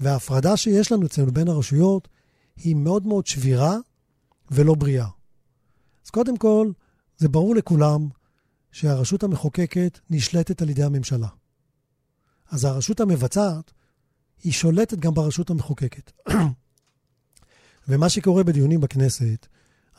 וההפרדה 0.00 0.56
שיש 0.56 0.92
לנו 0.92 1.06
אצלנו 1.06 1.32
בין 1.32 1.48
הרשויות 1.48 2.08
היא 2.58 2.76
מאוד 2.76 3.06
מאוד 3.06 3.26
שבירה 3.26 3.76
ולא 4.50 4.74
בריאה. 4.74 5.08
אז 6.04 6.10
קודם 6.10 6.36
כל, 6.36 6.70
זה 7.18 7.28
ברור 7.28 7.54
לכולם 7.54 8.08
שהרשות 8.72 9.22
המחוקקת 9.22 9.98
נשלטת 10.10 10.62
על 10.62 10.70
ידי 10.70 10.82
הממשלה. 10.82 11.28
אז 12.50 12.64
הרשות 12.64 13.00
המבצעת, 13.00 13.72
היא 14.42 14.52
שולטת 14.52 14.98
גם 14.98 15.14
ברשות 15.14 15.50
המחוקקת. 15.50 16.12
ומה 17.88 18.08
שקורה 18.08 18.44
בדיונים 18.44 18.80
בכנסת, 18.80 19.46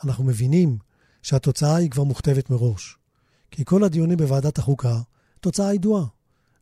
אנחנו 0.04 0.24
מבינים 0.24 0.78
שהתוצאה 1.22 1.76
היא 1.76 1.90
כבר 1.90 2.04
מוכתבת 2.04 2.50
מראש. 2.50 2.96
כי 3.50 3.64
כל 3.64 3.84
הדיונים 3.84 4.16
בוועדת 4.18 4.58
החוקה, 4.58 5.00
תוצאה 5.40 5.74
ידועה. 5.74 6.04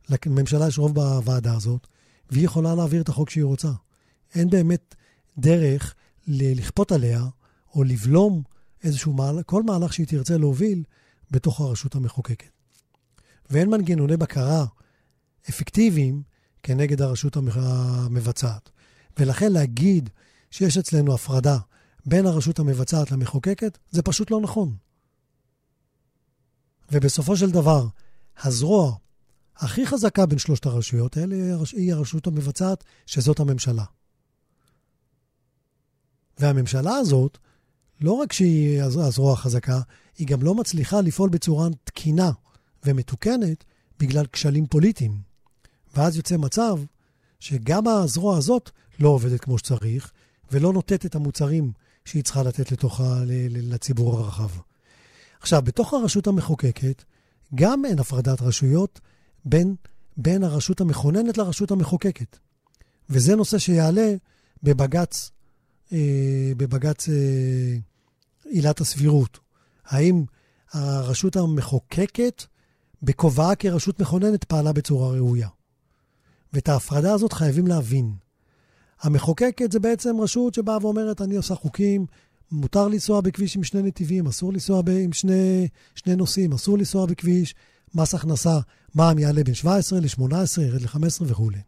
לממשלה 0.09 0.67
יש 0.67 0.79
רוב 0.79 0.95
בוועדה 0.95 1.55
הזאת, 1.55 1.87
והיא 2.29 2.45
יכולה 2.45 2.75
להעביר 2.75 3.01
את 3.01 3.09
החוק 3.09 3.29
שהיא 3.29 3.43
רוצה. 3.43 3.71
אין 4.35 4.49
באמת 4.49 4.95
דרך 5.37 5.95
לכפות 6.27 6.91
עליה 6.91 7.23
או 7.75 7.83
לבלום 7.83 8.43
איזשהו 8.83 9.13
מהלך, 9.13 9.41
כל 9.45 9.63
מהלך 9.63 9.93
שהיא 9.93 10.07
תרצה 10.07 10.37
להוביל 10.37 10.83
בתוך 11.31 11.61
הרשות 11.61 11.95
המחוקקת. 11.95 12.49
ואין 13.49 13.69
מנגנוני 13.69 14.17
בקרה 14.17 14.65
אפקטיביים 15.49 16.21
כנגד 16.63 17.01
הרשות 17.01 17.37
המבצעת. 17.37 18.69
ולכן 19.19 19.51
להגיד 19.51 20.09
שיש 20.51 20.77
אצלנו 20.77 21.13
הפרדה 21.13 21.57
בין 22.05 22.25
הרשות 22.25 22.59
המבצעת 22.59 23.11
למחוקקת, 23.11 23.77
זה 23.91 24.01
פשוט 24.01 24.31
לא 24.31 24.41
נכון. 24.41 24.75
ובסופו 26.91 27.37
של 27.37 27.51
דבר, 27.51 27.87
הזרוע 28.43 28.95
הכי 29.55 29.85
חזקה 29.85 30.25
בין 30.25 30.37
שלושת 30.39 30.65
הרשויות 30.65 31.17
האלה 31.17 31.35
היא 31.73 31.93
הרשות 31.93 32.27
המבצעת, 32.27 32.83
שזאת 33.05 33.39
הממשלה. 33.39 33.83
והממשלה 36.39 36.95
הזאת, 36.95 37.37
לא 38.01 38.11
רק 38.11 38.33
שהיא 38.33 38.81
הזרוע 38.81 39.33
החזקה, 39.33 39.79
היא 40.17 40.27
גם 40.27 40.43
לא 40.43 40.55
מצליחה 40.55 41.01
לפעול 41.01 41.29
בצורה 41.29 41.67
תקינה 41.83 42.31
ומתוקנת 42.85 43.63
בגלל 43.99 44.25
כשלים 44.25 44.67
פוליטיים. 44.67 45.21
ואז 45.95 46.17
יוצא 46.17 46.37
מצב 46.37 46.75
שגם 47.39 47.87
הזרוע 47.87 48.37
הזאת 48.37 48.69
לא 48.99 49.09
עובדת 49.09 49.41
כמו 49.41 49.57
שצריך, 49.57 50.11
ולא 50.51 50.73
נותנת 50.73 51.05
את 51.05 51.15
המוצרים 51.15 51.71
שהיא 52.05 52.23
צריכה 52.23 52.43
לתת 52.43 52.71
לתוך 52.71 53.01
ה, 53.01 53.21
לציבור 53.49 54.19
הרחב. 54.19 54.49
עכשיו, 55.39 55.61
בתוך 55.61 55.93
הרשות 55.93 56.27
המחוקקת, 56.27 57.03
גם 57.55 57.85
אין 57.85 57.99
הפרדת 57.99 58.41
רשויות 58.41 58.99
בין, 59.45 59.75
בין 60.17 60.43
הרשות 60.43 60.81
המכוננת 60.81 61.37
לרשות 61.37 61.71
המחוקקת. 61.71 62.37
וזה 63.09 63.35
נושא 63.35 63.57
שיעלה 63.57 64.15
בבג"ץ, 64.63 65.31
בבג"ץ 66.57 67.09
אה, 67.09 67.77
עילת 68.45 68.81
הסבירות. 68.81 69.39
האם 69.85 70.23
הרשות 70.73 71.35
המחוקקת, 71.35 72.43
בכובעה 73.03 73.55
כרשות 73.55 73.99
מכוננת, 73.99 74.43
פעלה 74.43 74.73
בצורה 74.73 75.11
ראויה? 75.11 75.47
ואת 76.53 76.69
ההפרדה 76.69 77.13
הזאת 77.13 77.33
חייבים 77.33 77.67
להבין. 77.67 78.13
המחוקקת 79.01 79.71
זה 79.71 79.79
בעצם 79.79 80.21
רשות 80.21 80.53
שבאה 80.53 80.77
ואומרת, 80.81 81.21
אני 81.21 81.35
עושה 81.35 81.55
חוקים, 81.55 82.05
מותר 82.51 82.87
לנסוע 82.87 83.21
בכביש 83.21 83.55
עם 83.55 83.63
שני 83.63 83.81
נתיבים, 83.81 84.27
אסור 84.27 84.53
לנסוע 84.53 84.81
ב- 84.81 84.89
עם 84.89 85.13
שני, 85.13 85.67
שני 85.95 86.15
נוסעים, 86.15 86.53
אסור 86.53 86.77
לנסוע 86.77 87.05
בכביש, 87.05 87.55
מס 87.95 88.15
הכנסה, 88.15 88.59
מע"מ 88.95 89.19
יעלה 89.19 89.43
בין 89.43 89.53
17 89.53 89.99
ל-18, 89.99 90.61
ירד 90.61 90.81
ל-15 90.81 91.21
וכולי. 91.21 91.59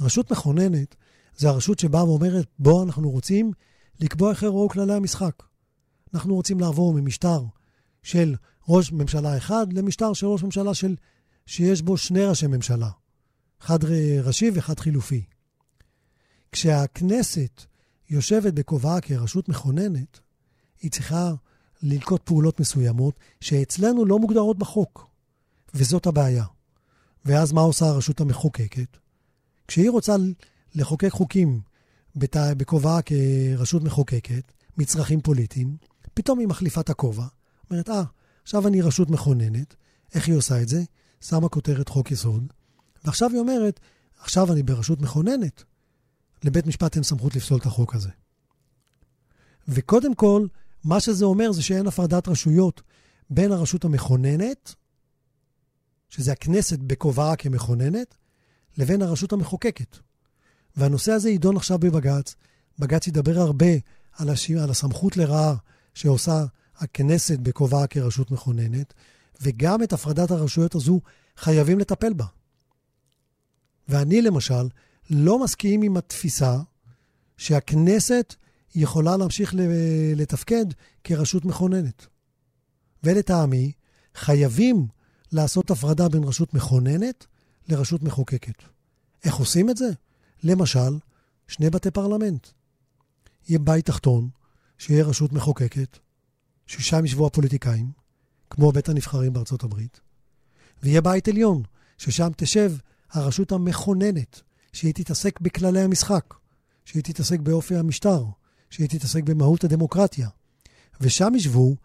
רשות 0.00 0.32
מכוננת 0.32 0.94
זה 1.38 1.48
הרשות 1.48 1.78
שבאה 1.78 2.04
ואומרת, 2.04 2.46
בוא, 2.58 2.84
אנחנו 2.84 3.10
רוצים 3.10 3.52
לקבוע 4.00 4.30
איך 4.30 4.42
יראו 4.42 4.68
כללי 4.68 4.94
המשחק. 4.94 5.42
אנחנו 6.14 6.34
רוצים 6.34 6.60
לעבור 6.60 6.94
ממשטר 6.94 7.44
של 8.02 8.34
ראש 8.68 8.92
ממשלה 8.92 9.36
אחד 9.36 9.72
למשטר 9.72 10.12
של 10.12 10.26
ראש 10.26 10.42
ממשלה 10.42 10.74
של, 10.74 10.96
שיש 11.46 11.82
בו 11.82 11.96
שני 11.96 12.24
ראשי 12.24 12.46
ממשלה, 12.46 12.90
אחד 13.62 13.78
ראשי 14.22 14.50
ואחד 14.54 14.80
חילופי. 14.80 15.24
כשהכנסת 16.52 17.62
יושבת 18.10 18.52
בכובעה 18.52 19.00
כרשות 19.00 19.48
מכוננת, 19.48 20.20
היא 20.82 20.90
צריכה 20.90 21.32
לנקוט 21.82 22.22
פעולות 22.24 22.60
מסוימות 22.60 23.14
שאצלנו 23.40 24.04
לא 24.04 24.18
מוגדרות 24.18 24.58
בחוק, 24.58 25.10
וזאת 25.74 26.06
הבעיה. 26.06 26.44
ואז 27.24 27.52
מה 27.52 27.60
עושה 27.60 27.86
הרשות 27.86 28.20
המחוקקת? 28.20 28.96
כשהיא 29.68 29.90
רוצה 29.90 30.16
לחוקק 30.74 31.08
חוקים 31.10 31.60
בכובעה 32.16 33.00
כרשות 33.02 33.82
מחוקקת, 33.82 34.52
מצרכים 34.78 35.20
פוליטיים, 35.20 35.76
פתאום 36.14 36.38
היא 36.38 36.48
מחליפה 36.48 36.80
את 36.80 36.90
הכובע, 36.90 37.26
אומרת, 37.70 37.88
אה, 37.88 38.02
עכשיו 38.42 38.68
אני 38.68 38.82
רשות 38.82 39.10
מכוננת, 39.10 39.74
איך 40.14 40.28
היא 40.28 40.36
עושה 40.36 40.62
את 40.62 40.68
זה? 40.68 40.82
שמה 41.20 41.48
כותרת 41.48 41.88
חוק 41.88 42.10
יסוד, 42.10 42.52
ועכשיו 43.04 43.30
היא 43.30 43.38
אומרת, 43.38 43.80
עכשיו 44.18 44.52
אני 44.52 44.62
ברשות 44.62 45.00
מכוננת, 45.00 45.64
לבית 46.44 46.66
משפט 46.66 46.94
אין 46.94 47.04
סמכות 47.04 47.36
לפסול 47.36 47.58
את 47.58 47.66
החוק 47.66 47.94
הזה. 47.94 48.10
וקודם 49.68 50.14
כל, 50.14 50.46
מה 50.84 51.00
שזה 51.00 51.24
אומר 51.24 51.52
זה 51.52 51.62
שאין 51.62 51.86
הפרדת 51.86 52.28
רשויות 52.28 52.82
בין 53.30 53.52
הרשות 53.52 53.84
המכוננת, 53.84 54.74
שזה 56.08 56.32
הכנסת 56.32 56.78
בכובעה 56.78 57.36
כמכוננת, 57.36 58.14
לבין 58.78 59.02
הרשות 59.02 59.32
המחוקקת. 59.32 59.98
והנושא 60.78 61.12
הזה 61.12 61.30
יידון 61.30 61.56
עכשיו 61.56 61.78
בבג"ץ. 61.78 62.34
בג"ץ 62.78 63.06
ידבר 63.06 63.38
הרבה 63.38 63.66
על, 64.12 64.30
הש... 64.30 64.50
על 64.50 64.70
הסמכות 64.70 65.16
לרעה 65.16 65.54
שעושה 65.94 66.44
הכנסת 66.76 67.38
בכובעה 67.38 67.86
כרשות 67.86 68.30
מכוננת, 68.30 68.94
וגם 69.40 69.82
את 69.82 69.92
הפרדת 69.92 70.30
הרשויות 70.30 70.74
הזו 70.74 71.00
חייבים 71.36 71.78
לטפל 71.78 72.12
בה. 72.12 72.24
ואני 73.88 74.22
למשל 74.22 74.68
לא 75.10 75.44
מסכים 75.44 75.82
עם 75.82 75.96
התפיסה 75.96 76.58
שהכנסת 77.36 78.34
יכולה 78.74 79.16
להמשיך 79.16 79.54
לתפקד 80.16 80.64
כרשות 81.04 81.44
מכוננת. 81.44 82.06
ולטעמי, 83.04 83.72
חייבים 84.14 84.86
לעשות 85.32 85.70
הפרדה 85.70 86.08
בין 86.08 86.24
רשות 86.24 86.54
מכוננת 86.54 87.26
לרשות 87.68 88.02
מחוקקת. 88.02 88.62
איך 89.24 89.34
עושים 89.34 89.70
את 89.70 89.76
זה? 89.76 89.88
למשל, 90.42 90.98
שני 91.48 91.70
בתי 91.70 91.90
פרלמנט. 91.90 92.46
יהיה 93.48 93.58
בית 93.58 93.86
תחתון, 93.86 94.28
שיהיה 94.78 95.04
רשות 95.04 95.32
מחוקקת, 95.32 95.98
ששם 96.66 97.04
ישבו 97.04 97.26
הפוליטיקאים, 97.26 97.90
כמו 98.50 98.72
בית 98.72 98.88
הנבחרים 98.88 99.32
בארצות 99.32 99.62
הברית, 99.62 100.00
ויהיה 100.82 101.00
בית 101.00 101.28
עליון, 101.28 101.62
ששם 101.98 102.28
תשב 102.36 102.72
הרשות 103.10 103.52
המכוננת, 103.52 104.40
שהיא 104.72 104.94
תתעסק 104.94 105.40
בכללי 105.40 105.80
המשחק, 105.80 106.34
שהיא 106.84 107.02
תתעסק 107.02 107.40
באופי 107.40 107.76
המשטר, 107.76 108.24
שהיא 108.70 108.88
תתעסק 108.88 109.22
במהות 109.22 109.64
הדמוקרטיה. 109.64 110.28
ושם 111.00 111.32
ישבו 111.34 111.76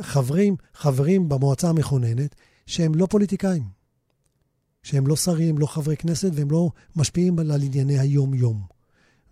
חברים, 0.00 0.56
חברים 0.74 1.28
במועצה 1.28 1.68
המכוננת 1.68 2.34
שהם 2.66 2.94
לא 2.94 3.06
פוליטיקאים, 3.06 3.62
שהם 4.82 5.06
לא 5.06 5.16
שרים, 5.16 5.58
לא 5.58 5.66
חברי 5.66 5.96
כנסת, 5.96 6.30
והם 6.34 6.50
לא 6.50 6.70
משפיעים 6.96 7.38
על 7.38 7.62
ענייני 7.62 7.98
היום-יום. 7.98 8.62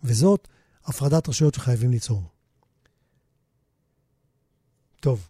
וזאת 0.04 0.48
הפרדת 0.84 1.28
רשויות 1.28 1.54
שחייבים 1.54 1.90
ליצור. 1.90 2.22
טוב, 5.00 5.28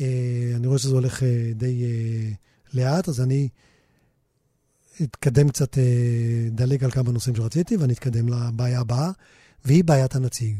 אה, 0.00 0.52
אני 0.56 0.66
רואה 0.66 0.78
שזה 0.78 0.94
הולך 0.94 1.22
אה, 1.22 1.52
די 1.54 1.84
אה, 1.84 2.32
לאט, 2.74 3.08
אז 3.08 3.20
אני 3.20 3.48
אתקדם 5.02 5.48
קצת, 5.48 5.78
דלג 6.50 6.84
על 6.84 6.90
כמה 6.90 7.12
נושאים 7.12 7.36
שרציתי, 7.36 7.76
ואני 7.76 7.92
אתקדם 7.92 8.28
לבעיה 8.28 8.80
הבאה, 8.80 9.10
והיא 9.64 9.84
בעיית 9.84 10.14
הנציג. 10.14 10.56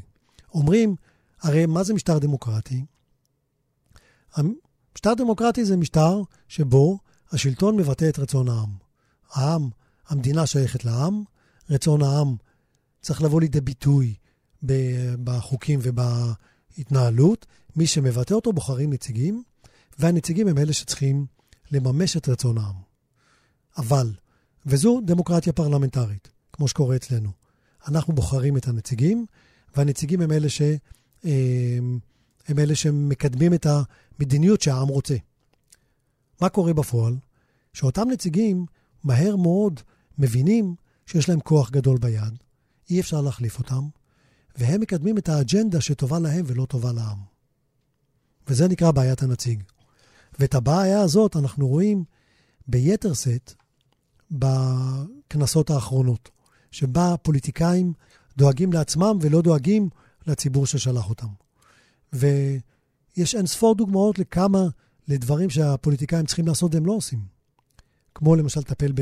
אומרים, 0.54 0.96
הרי 1.40 1.66
מה 1.66 1.82
זה 1.82 1.94
משטר 1.94 2.18
דמוקרטי? 2.18 2.84
משטר 4.94 5.14
דמוקרטי 5.14 5.64
זה 5.64 5.76
משטר 5.76 6.22
שבו 6.48 6.98
השלטון 7.32 7.76
מבטא 7.76 8.08
את 8.08 8.18
רצון 8.18 8.48
העם. 8.48 8.70
העם, 9.32 9.68
המדינה 10.08 10.46
שייכת 10.46 10.84
לעם, 10.84 11.22
רצון 11.70 12.02
העם 12.02 12.36
צריך 13.00 13.22
לבוא 13.22 13.40
לידי 13.40 13.60
ביטוי 13.60 14.14
בחוקים 15.24 15.80
ובהתנהלות. 15.82 17.46
מי 17.76 17.86
שמבטא 17.86 18.34
אותו 18.34 18.52
בוחרים 18.52 18.92
נציגים, 18.92 19.42
והנציגים 19.98 20.48
הם 20.48 20.58
אלה 20.58 20.72
שצריכים 20.72 21.26
לממש 21.70 22.16
את 22.16 22.28
רצון 22.28 22.58
העם. 22.58 22.74
אבל, 23.76 24.12
וזו 24.66 25.00
דמוקרטיה 25.04 25.52
פרלמנטרית, 25.52 26.28
כמו 26.52 26.68
שקורה 26.68 26.96
אצלנו. 26.96 27.30
אנחנו 27.88 28.14
בוחרים 28.14 28.56
את 28.56 28.68
הנציגים, 28.68 29.26
והנציגים 29.76 30.20
הם 30.20 30.32
אלה, 30.32 30.48
ש, 30.48 30.62
הם, 31.24 31.98
הם 32.48 32.58
אלה 32.58 32.74
שמקדמים 32.74 33.54
את 33.54 33.66
המדיניות 33.66 34.60
שהעם 34.60 34.88
רוצה. 34.88 35.16
מה 36.40 36.48
קורה 36.48 36.74
בפועל? 36.74 37.16
שאותם 37.72 38.08
נציגים 38.10 38.66
מהר 39.04 39.36
מאוד 39.36 39.80
מבינים 40.18 40.74
שיש 41.06 41.28
להם 41.28 41.40
כוח 41.40 41.70
גדול 41.70 41.98
ביד, 41.98 42.38
אי 42.90 43.00
אפשר 43.00 43.20
להחליף 43.20 43.58
אותם, 43.58 43.88
והם 44.56 44.80
מקדמים 44.80 45.18
את 45.18 45.28
האג'נדה 45.28 45.80
שטובה 45.80 46.18
להם 46.18 46.44
ולא 46.46 46.64
טובה 46.64 46.92
לעם. 46.92 47.18
וזה 48.48 48.68
נקרא 48.68 48.90
בעיית 48.90 49.22
הנציג. 49.22 49.62
ואת 50.38 50.54
הבעיה 50.54 51.00
הזאת 51.00 51.36
אנחנו 51.36 51.68
רואים 51.68 52.04
ביתר 52.66 53.14
שאת 53.14 53.54
בכנסות 54.30 55.70
האחרונות, 55.70 56.30
שבה 56.70 57.14
פוליטיקאים 57.22 57.92
דואגים 58.36 58.72
לעצמם 58.72 59.18
ולא 59.20 59.42
דואגים 59.42 59.88
לציבור 60.26 60.66
ששלח 60.66 61.08
אותם. 61.08 61.26
ויש 62.12 63.34
אין 63.34 63.46
ספור 63.46 63.74
דוגמאות 63.74 64.18
לכמה, 64.18 64.68
לדברים 65.10 65.50
שהפוליטיקאים 65.50 66.26
צריכים 66.26 66.46
לעשות 66.46 66.74
והם 66.74 66.86
לא 66.86 66.92
עושים. 66.92 67.20
כמו 68.14 68.36
למשל 68.36 68.60
לטפל 68.60 68.92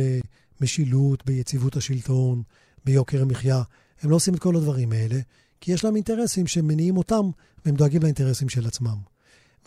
במשילות, 0.60 1.26
ביציבות 1.26 1.76
השלטון, 1.76 2.42
ביוקר 2.84 3.22
המחיה. 3.22 3.62
הם 4.02 4.10
לא 4.10 4.16
עושים 4.16 4.34
את 4.34 4.38
כל 4.38 4.56
הדברים 4.56 4.92
האלה, 4.92 5.20
כי 5.60 5.72
יש 5.72 5.84
להם 5.84 5.96
אינטרסים 5.96 6.46
שמניעים 6.46 6.96
אותם, 6.96 7.30
והם 7.64 7.74
דואגים 7.74 8.02
לאינטרסים 8.02 8.48
של 8.48 8.66
עצמם. 8.66 8.96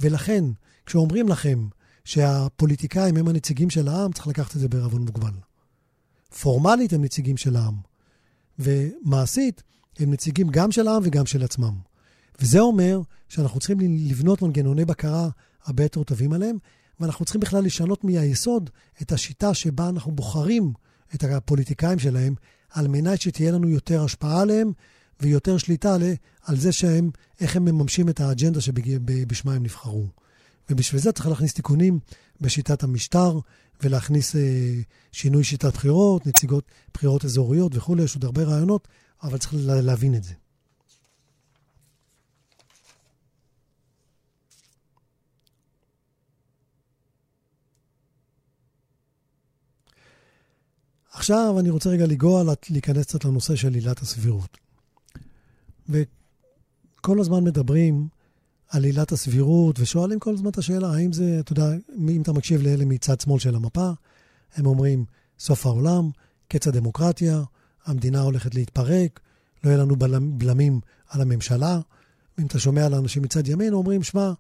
ולכן, 0.02 0.44
כשאומרים 0.86 1.28
לכם 1.28 1.68
שהפוליטיקאים 2.06 3.18
הם 3.18 3.28
הנציגים 3.28 3.70
של 3.70 3.88
העם, 3.88 4.12
צריך 4.12 4.28
לקחת 4.28 4.56
את 4.56 4.62
זה 4.62 4.70
בערבון 4.70 5.02
מוגבל. 5.02 5.34
פורמלית 6.42 6.94
הם 6.94 7.04
נציגים 7.04 7.38
של 7.38 7.56
העם, 7.56 7.76
ומעשית 8.60 9.64
הם 10.00 10.12
נציגים 10.12 10.50
גם 10.50 10.72
של 10.72 10.88
העם 10.88 11.02
וגם 11.06 11.26
של 11.26 11.44
עצמם. 11.44 11.74
וזה 12.40 12.60
אומר 12.60 13.02
שאנחנו 13.30 13.60
צריכים 13.60 13.80
לבנות 13.80 14.42
מנגנוני 14.42 14.86
בקרה 14.86 15.30
הרבה 15.66 15.84
יותר 15.84 16.04
טובים 16.04 16.34
עליהם, 16.34 16.58
ואנחנו 17.00 17.26
צריכים 17.26 17.42
בכלל 17.42 17.64
לשנות 17.64 18.04
מהיסוד 18.04 18.70
את 19.02 19.12
השיטה 19.12 19.54
שבה 19.54 19.90
אנחנו 19.90 20.12
בוחרים 20.12 20.74
את 21.16 21.24
הפוליטיקאים 21.24 22.00
שלהם, 22.00 22.36
על 22.70 22.88
מנת 22.88 23.22
שתהיה 23.22 23.52
לנו 23.52 23.70
יותר 23.70 24.04
השפעה 24.04 24.42
עליהם 24.42 24.72
ויותר 25.20 25.58
שליטה 25.58 25.96
על 26.44 26.58
זה 26.58 26.72
שהם, 26.72 27.10
איך 27.40 27.56
הם 27.56 27.66
מממשים 27.66 28.10
את 28.10 28.20
האג'נדה 28.20 28.62
שבשמה 28.62 29.54
הם 29.54 29.64
נבחרו. 29.64 30.06
ובשביל 30.70 31.02
זה 31.02 31.12
צריך 31.12 31.28
להכניס 31.28 31.54
תיקונים 31.54 32.00
בשיטת 32.42 32.84
המשטר, 32.84 33.40
ולהכניס 33.84 34.36
אה, 34.36 34.42
שינוי 35.12 35.44
שיטת 35.44 35.74
בחירות, 35.74 36.28
נציגות 36.28 36.64
בחירות 36.94 37.26
אזוריות 37.26 37.76
וכולי, 37.76 38.04
יש 38.04 38.16
עוד 38.16 38.26
הרבה 38.26 38.44
רעיונות, 38.44 38.88
אבל 39.24 39.38
צריך 39.38 39.54
להבין 39.66 40.16
את 40.16 40.24
זה. 40.24 40.34
עכשיו 51.12 51.60
אני 51.60 51.70
רוצה 51.70 51.90
רגע 51.90 52.06
לגוע, 52.06 52.44
להיכנס 52.70 53.06
קצת 53.06 53.26
לנושא 53.26 53.56
של 53.56 53.74
עילת 53.74 54.00
הסבירות. 54.00 54.58
וכל 55.90 57.20
הזמן 57.20 57.44
מדברים 57.44 58.08
על 58.70 58.84
עילת 58.84 59.12
הסבירות, 59.12 59.80
ושואלים 59.80 60.20
כל 60.20 60.34
הזמן 60.34 60.50
את 60.50 60.58
השאלה, 60.58 60.94
האם 60.94 61.14
זה, 61.14 61.40
אתה 61.40 61.52
יודע, 61.52 61.68
אם 62.10 62.22
אתה 62.22 62.34
מקשיב 62.34 62.62
לאלה 62.62 62.86
מצד 62.86 63.20
שמאל 63.20 63.40
של 63.40 63.56
המפה, 63.56 63.90
הם 64.56 64.66
אומרים, 64.66 65.06
סוף 65.40 65.66
העולם, 65.66 66.10
קץ 66.48 66.68
הדמוקרטיה, 66.68 67.42
המדינה 67.86 68.22
הולכת 68.22 68.56
להתפרק, 68.56 69.20
לא 69.64 69.70
יהיה 69.70 69.80
לנו 69.80 69.96
בלמים 70.38 70.80
על 71.10 71.22
הממשלה. 71.22 71.80
אם 72.40 72.46
אתה 72.46 72.60
שומע 72.60 72.90
לאנשים 72.90 73.24
מצד 73.24 73.48
ימין, 73.48 73.74
אומרים, 73.74 74.04
שמע, 74.04 74.32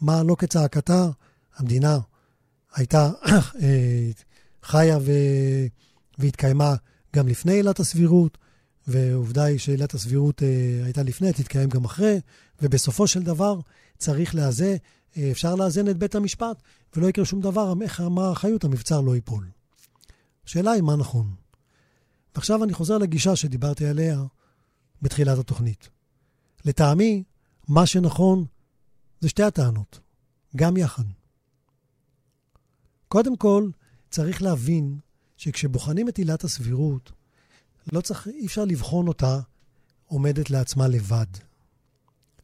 מה 0.00 0.22
לא 0.22 0.36
כצעקתה, 0.38 1.08
המדינה 1.56 1.98
הייתה 2.74 3.10
אה, 3.62 4.10
חיה 4.62 4.98
ו... 4.98 5.12
והתקיימה 6.18 6.74
גם 7.16 7.28
לפני 7.28 7.52
עילת 7.52 7.80
הסבירות, 7.80 8.38
ועובדה 8.86 9.44
היא 9.44 9.58
שעילת 9.58 9.94
הסבירות 9.94 10.42
אה, 10.42 10.80
הייתה 10.84 11.02
לפני, 11.02 11.32
תתקיים 11.32 11.68
גם 11.68 11.84
אחרי, 11.84 12.20
ובסופו 12.62 13.06
של 13.06 13.22
דבר 13.22 13.60
צריך 13.98 14.34
לאזן, 14.34 14.74
אה, 15.16 15.30
אפשר 15.30 15.54
לאזן 15.54 15.88
את 15.88 15.98
בית 15.98 16.14
המשפט, 16.14 16.62
ולא 16.96 17.06
יקרה 17.08 17.24
שום 17.24 17.40
דבר, 17.40 17.74
איך 17.82 18.00
אמר 18.00 18.30
החיות, 18.30 18.64
המבצר 18.64 19.00
לא 19.00 19.14
ייפול. 19.14 19.48
השאלה 20.46 20.70
היא 20.70 20.82
מה 20.82 20.96
נכון. 20.96 21.34
ועכשיו 22.34 22.64
אני 22.64 22.72
חוזר 22.72 22.98
לגישה 22.98 23.36
שדיברתי 23.36 23.86
עליה 23.86 24.22
בתחילת 25.02 25.38
התוכנית. 25.38 25.88
לטעמי, 26.64 27.22
מה 27.68 27.86
שנכון 27.86 28.44
זה 29.20 29.28
שתי 29.28 29.42
הטענות, 29.42 30.00
גם 30.56 30.76
יחד. 30.76 31.04
קודם 33.08 33.36
כל, 33.36 33.68
צריך 34.10 34.42
להבין 34.42 34.98
שכשבוחנים 35.36 36.08
את 36.08 36.18
עילת 36.18 36.44
הסבירות, 36.44 37.12
לא 37.92 38.00
צריך, 38.00 38.28
אי 38.28 38.46
אפשר 38.46 38.64
לבחון 38.64 39.08
אותה 39.08 39.40
עומדת 40.06 40.50
לעצמה 40.50 40.88
לבד. 40.88 41.26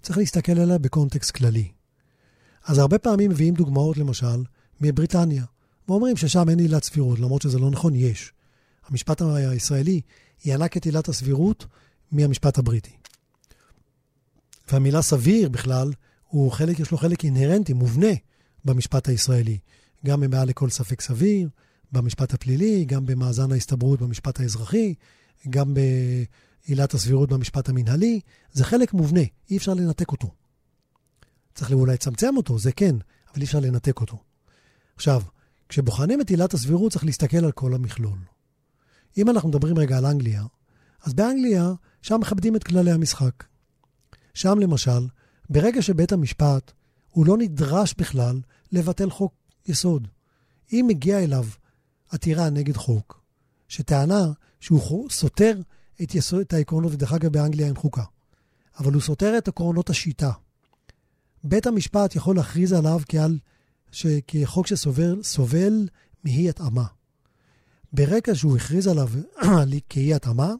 צריך 0.02 0.18
להסתכל 0.18 0.58
עליה 0.58 0.78
בקונטקסט 0.78 1.30
כללי. 1.30 1.68
אז 2.64 2.78
הרבה 2.78 2.98
פעמים 2.98 3.30
מביאים 3.30 3.54
דוגמאות, 3.54 3.96
למשל, 3.96 4.44
מבריטניה, 4.80 5.44
ואומרים 5.88 6.16
ששם 6.16 6.48
אין 6.48 6.58
עילת 6.58 6.84
סבירות, 6.84 7.18
למרות 7.18 7.42
שזה 7.42 7.58
לא 7.58 7.70
נכון, 7.70 7.94
יש. 7.94 8.32
המשפט 8.86 9.22
הישראלי 9.22 10.00
ינק 10.44 10.76
את 10.76 10.84
עילת 10.84 11.08
הסבירות 11.08 11.66
מהמשפט 12.12 12.58
הבריטי. 12.58 12.96
והמילה 14.72 15.02
סביר 15.02 15.48
בכלל, 15.48 15.92
הוא 16.28 16.52
חלק, 16.52 16.80
יש 16.80 16.90
לו 16.90 16.98
חלק 16.98 17.24
אינהרנטי, 17.24 17.72
מובנה, 17.72 18.12
במשפט 18.64 19.08
הישראלי. 19.08 19.58
גם 20.06 20.30
מעל 20.30 20.48
לכל 20.48 20.70
ספק 20.70 21.00
סביר, 21.00 21.48
במשפט 21.92 22.34
הפלילי, 22.34 22.84
גם 22.84 23.06
במאזן 23.06 23.52
ההסתברות 23.52 24.00
במשפט 24.00 24.40
האזרחי, 24.40 24.94
גם 25.50 25.74
בעילת 25.74 26.94
הסבירות 26.94 27.28
במשפט 27.28 27.68
המנהלי. 27.68 28.20
זה 28.52 28.64
חלק 28.64 28.94
מובנה, 28.94 29.20
אי 29.50 29.56
אפשר 29.56 29.74
לנתק 29.74 30.12
אותו. 30.12 30.30
צריך 31.54 31.72
אולי 31.72 31.92
לצמצם 31.92 32.36
אותו, 32.36 32.58
זה 32.58 32.72
כן, 32.72 32.96
אבל 33.32 33.40
אי 33.40 33.44
אפשר 33.44 33.60
לנתק 33.60 34.00
אותו. 34.00 34.18
עכשיו, 34.96 35.22
כשבוחנים 35.68 36.20
את 36.20 36.30
עילת 36.30 36.54
הסבירות 36.54 36.92
צריך 36.92 37.04
להסתכל 37.04 37.44
על 37.44 37.52
כל 37.52 37.74
המכלול. 37.74 38.18
אם 39.18 39.30
אנחנו 39.30 39.48
מדברים 39.48 39.78
רגע 39.78 39.98
על 39.98 40.06
אנגליה, 40.06 40.44
אז 41.02 41.14
באנגליה, 41.14 41.72
שם 42.02 42.20
מכבדים 42.20 42.56
את 42.56 42.64
כללי 42.64 42.90
המשחק. 42.90 43.44
שם 44.34 44.58
למשל, 44.58 45.06
ברגע 45.50 45.82
שבית 45.82 46.12
המשפט, 46.12 46.72
הוא 47.10 47.26
לא 47.26 47.38
נדרש 47.38 47.94
בכלל 47.98 48.40
לבטל 48.72 49.10
חוק 49.10 49.34
יסוד. 49.66 50.08
אם 50.72 50.84
מגיע 50.88 51.18
אליו 51.24 51.44
עתירה 52.10 52.50
נגד 52.50 52.76
חוק, 52.76 53.22
שטענה 53.68 54.32
שהוא 54.60 55.10
סותר 55.10 55.60
את, 56.02 56.14
יסוד, 56.14 56.40
את 56.40 56.52
העקרונות, 56.52 56.92
ודרך 56.92 57.12
אגב 57.12 57.32
באנגליה 57.32 57.66
אין 57.66 57.76
חוקה, 57.76 58.04
אבל 58.78 58.92
הוא 58.92 59.02
סותר 59.02 59.38
את 59.38 59.48
עקרונות 59.48 59.90
השיטה. 59.90 60.30
בית 61.44 61.66
המשפט 61.66 62.16
יכול 62.16 62.36
להכריז 62.36 62.72
עליו 62.72 63.00
כעל, 63.08 63.38
ש, 63.92 64.06
כחוק 64.26 64.66
שסובל 64.66 65.88
מאי 66.24 66.48
התאמה. 66.48 66.84
ברגע 67.92 68.34
שהוא 68.34 68.56
הכריז 68.56 68.86
עליו 68.86 69.08
כאי 69.88 70.14
התאמה, 70.14 70.52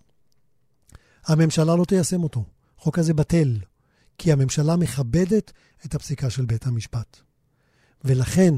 הממשלה 1.26 1.76
לא 1.76 1.84
תיישם 1.84 2.22
אותו. 2.22 2.44
החוק 2.78 2.98
הזה 2.98 3.14
בטל, 3.14 3.58
כי 4.18 4.32
הממשלה 4.32 4.76
מכבדת 4.76 5.52
את 5.86 5.94
הפסיקה 5.94 6.30
של 6.30 6.44
בית 6.44 6.66
המשפט. 6.66 7.16
ולכן, 8.04 8.54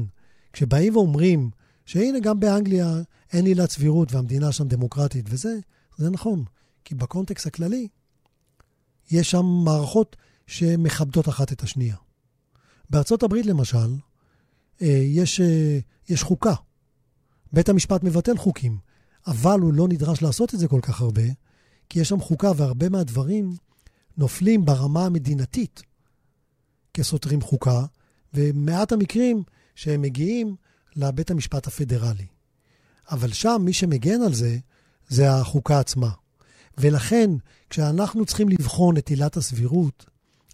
כשבאים 0.53 0.95
ואומרים 0.95 1.49
שהנה, 1.85 2.19
גם 2.19 2.39
באנגליה 2.39 3.01
אין 3.33 3.45
עילת 3.45 3.71
סבירות 3.71 4.11
והמדינה 4.11 4.51
שם 4.51 4.67
דמוקרטית, 4.67 5.25
וזה, 5.29 5.59
זה 5.97 6.09
נכון, 6.09 6.43
כי 6.85 6.95
בקונטקסט 6.95 7.47
הכללי, 7.47 7.87
יש 9.11 9.31
שם 9.31 9.45
מערכות 9.65 10.15
שמכבדות 10.47 11.29
אחת 11.29 11.51
את 11.51 11.61
השנייה. 11.61 11.95
בארצות 12.89 13.23
הברית, 13.23 13.45
למשל, 13.45 13.95
אה, 14.81 14.87
יש, 15.05 15.41
אה, 15.41 15.79
יש 16.09 16.23
חוקה. 16.23 16.53
בית 17.53 17.69
המשפט 17.69 18.03
מבטל 18.03 18.37
חוקים, 18.37 18.77
אבל 19.27 19.59
הוא 19.59 19.73
לא 19.73 19.87
נדרש 19.87 20.21
לעשות 20.21 20.53
את 20.53 20.59
זה 20.59 20.67
כל 20.67 20.79
כך 20.81 21.01
הרבה, 21.01 21.21
כי 21.89 21.99
יש 21.99 22.09
שם 22.09 22.19
חוקה 22.19 22.51
והרבה 22.55 22.89
מהדברים 22.89 23.55
נופלים 24.17 24.65
ברמה 24.65 25.05
המדינתית 25.05 25.81
כסותרים 26.93 27.41
חוקה, 27.41 27.85
ומעט 28.33 28.91
המקרים 28.91 29.43
שהם 29.75 30.01
מגיעים 30.01 30.55
לבית 30.95 31.31
המשפט 31.31 31.67
הפדרלי. 31.67 32.25
אבל 33.11 33.33
שם 33.33 33.61
מי 33.65 33.73
שמגן 33.73 34.21
על 34.21 34.33
זה, 34.33 34.57
זה 35.09 35.31
החוקה 35.31 35.79
עצמה. 35.79 36.09
ולכן, 36.77 37.29
כשאנחנו 37.69 38.25
צריכים 38.25 38.49
לבחון 38.49 38.97
את 38.97 39.07
עילת 39.07 39.37
הסבירות, 39.37 40.05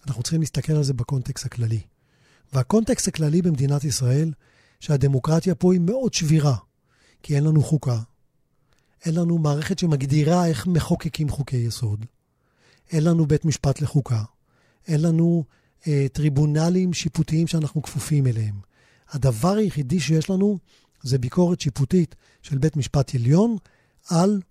אנחנו 0.07 0.23
צריכים 0.23 0.41
להסתכל 0.41 0.73
על 0.73 0.83
זה 0.83 0.93
בקונטקסט 0.93 1.45
הכללי. 1.45 1.81
והקונטקסט 2.53 3.07
הכללי 3.07 3.41
במדינת 3.41 3.83
ישראל, 3.83 4.31
שהדמוקרטיה 4.79 5.55
פה 5.55 5.73
היא 5.73 5.81
מאוד 5.81 6.13
שבירה, 6.13 6.55
כי 7.23 7.35
אין 7.35 7.43
לנו 7.43 7.63
חוקה, 7.63 7.99
אין 9.05 9.15
לנו 9.15 9.37
מערכת 9.37 9.79
שמגדירה 9.79 10.47
איך 10.47 10.67
מחוקקים 10.67 11.29
חוקי 11.29 11.57
יסוד, 11.57 12.05
אין 12.91 13.03
לנו 13.03 13.25
בית 13.25 13.45
משפט 13.45 13.81
לחוקה, 13.81 14.23
אין 14.87 15.01
לנו 15.01 15.43
אה, 15.87 16.07
טריבונלים 16.13 16.93
שיפוטיים 16.93 17.47
שאנחנו 17.47 17.81
כפופים 17.81 18.27
אליהם. 18.27 18.68
הדבר 19.11 19.55
היחידי 19.55 19.99
שיש 19.99 20.29
לנו 20.29 20.57
זה 21.03 21.17
ביקורת 21.17 21.61
שיפוטית 21.61 22.15
של 22.41 22.57
בית 22.57 22.77
משפט 22.77 23.15
עליון 23.15 23.57
על, 24.09 24.41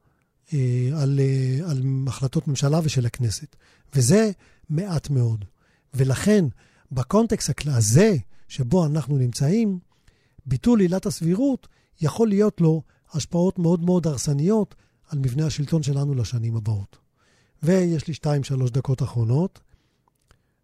אה, 0.52 0.90
על, 0.94 1.20
אה, 1.20 1.70
על 1.70 1.82
החלטות 2.06 2.48
ממשלה 2.48 2.80
ושל 2.82 3.06
הכנסת. 3.06 3.56
וזה 3.94 4.30
מעט 4.70 5.10
מאוד. 5.10 5.44
ולכן, 5.94 6.44
בקונטקסט 6.92 7.50
הזה 7.66 8.16
שבו 8.48 8.86
אנחנו 8.86 9.18
נמצאים, 9.18 9.78
ביטול 10.46 10.80
עילת 10.80 11.06
הסבירות 11.06 11.68
יכול 12.00 12.28
להיות 12.28 12.60
לו 12.60 12.82
השפעות 13.12 13.58
מאוד 13.58 13.80
מאוד 13.80 14.06
הרסניות 14.06 14.74
על 15.08 15.18
מבנה 15.18 15.46
השלטון 15.46 15.82
שלנו 15.82 16.14
לשנים 16.14 16.56
הבאות. 16.56 16.98
ויש 17.62 18.08
לי 18.08 18.14
שתיים, 18.14 18.44
שלוש 18.44 18.70
דקות 18.70 19.02
אחרונות, 19.02 19.60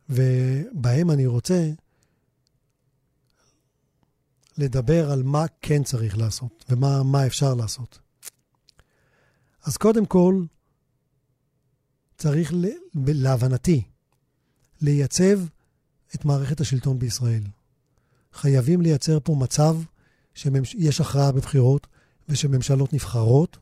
ובהם 0.09 1.11
אני 1.11 1.27
רוצה 1.27 1.71
לדבר 4.59 5.11
על 5.11 5.23
מה 5.23 5.45
כן 5.63 5.83
צריך 5.83 6.19
לעשות 6.19 6.65
ומה 6.69 7.27
אפשר 7.27 7.55
לעשות. 7.55 7.99
אז 9.65 9.77
קודם 9.77 10.07
כל, 10.07 10.43
צריך, 12.19 12.53
להבנתי, 12.95 13.83
לייצב 14.81 15.39
את 16.15 16.25
מערכת 16.25 16.61
השלטון 16.61 16.99
בישראל. 16.99 17.43
חייבים 18.33 18.81
לייצר 18.81 19.19
פה 19.25 19.37
מצב 19.41 19.77
שיש 20.35 21.01
הכרעה 21.01 21.33
בבחירות 21.33 21.87
ושממשלות 22.29 22.93
נבחרות 22.93 23.59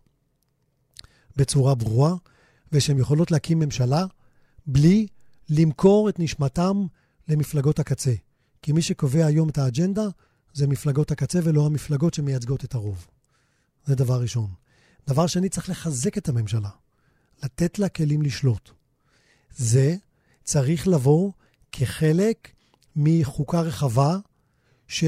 בצורה 1.36 1.74
ברורה, 1.74 2.14
ושהן 2.72 2.98
יכולות 2.98 3.30
להקים 3.30 3.58
ממשלה 3.58 4.04
בלי 4.66 5.06
למכור 5.48 6.08
את 6.08 6.18
נשמתם 6.18 6.86
למפלגות 7.28 7.78
הקצה. 7.78 8.14
כי 8.62 8.72
מי 8.72 8.82
שקובע 8.82 9.26
היום 9.26 9.48
את 9.48 9.58
האג'נדה 9.58 10.08
זה 10.54 10.66
מפלגות 10.66 11.10
הקצה 11.10 11.40
ולא 11.42 11.66
המפלגות 11.66 12.14
שמייצגות 12.14 12.64
את 12.64 12.74
הרוב. 12.74 13.06
זה 13.86 13.94
דבר 13.94 14.20
ראשון. 14.20 14.50
דבר 15.06 15.26
שני, 15.26 15.48
צריך 15.48 15.70
לחזק 15.70 16.18
את 16.18 16.28
הממשלה, 16.28 16.70
לתת 17.42 17.78
לה 17.78 17.88
כלים 17.88 18.22
לשלוט. 18.22 18.70
זה 19.56 19.96
צריך 20.44 20.88
לבוא 20.88 21.32
כחלק 21.72 22.48
מחוקה 22.96 23.60
רחבה 23.60 24.16
ש, 24.88 25.04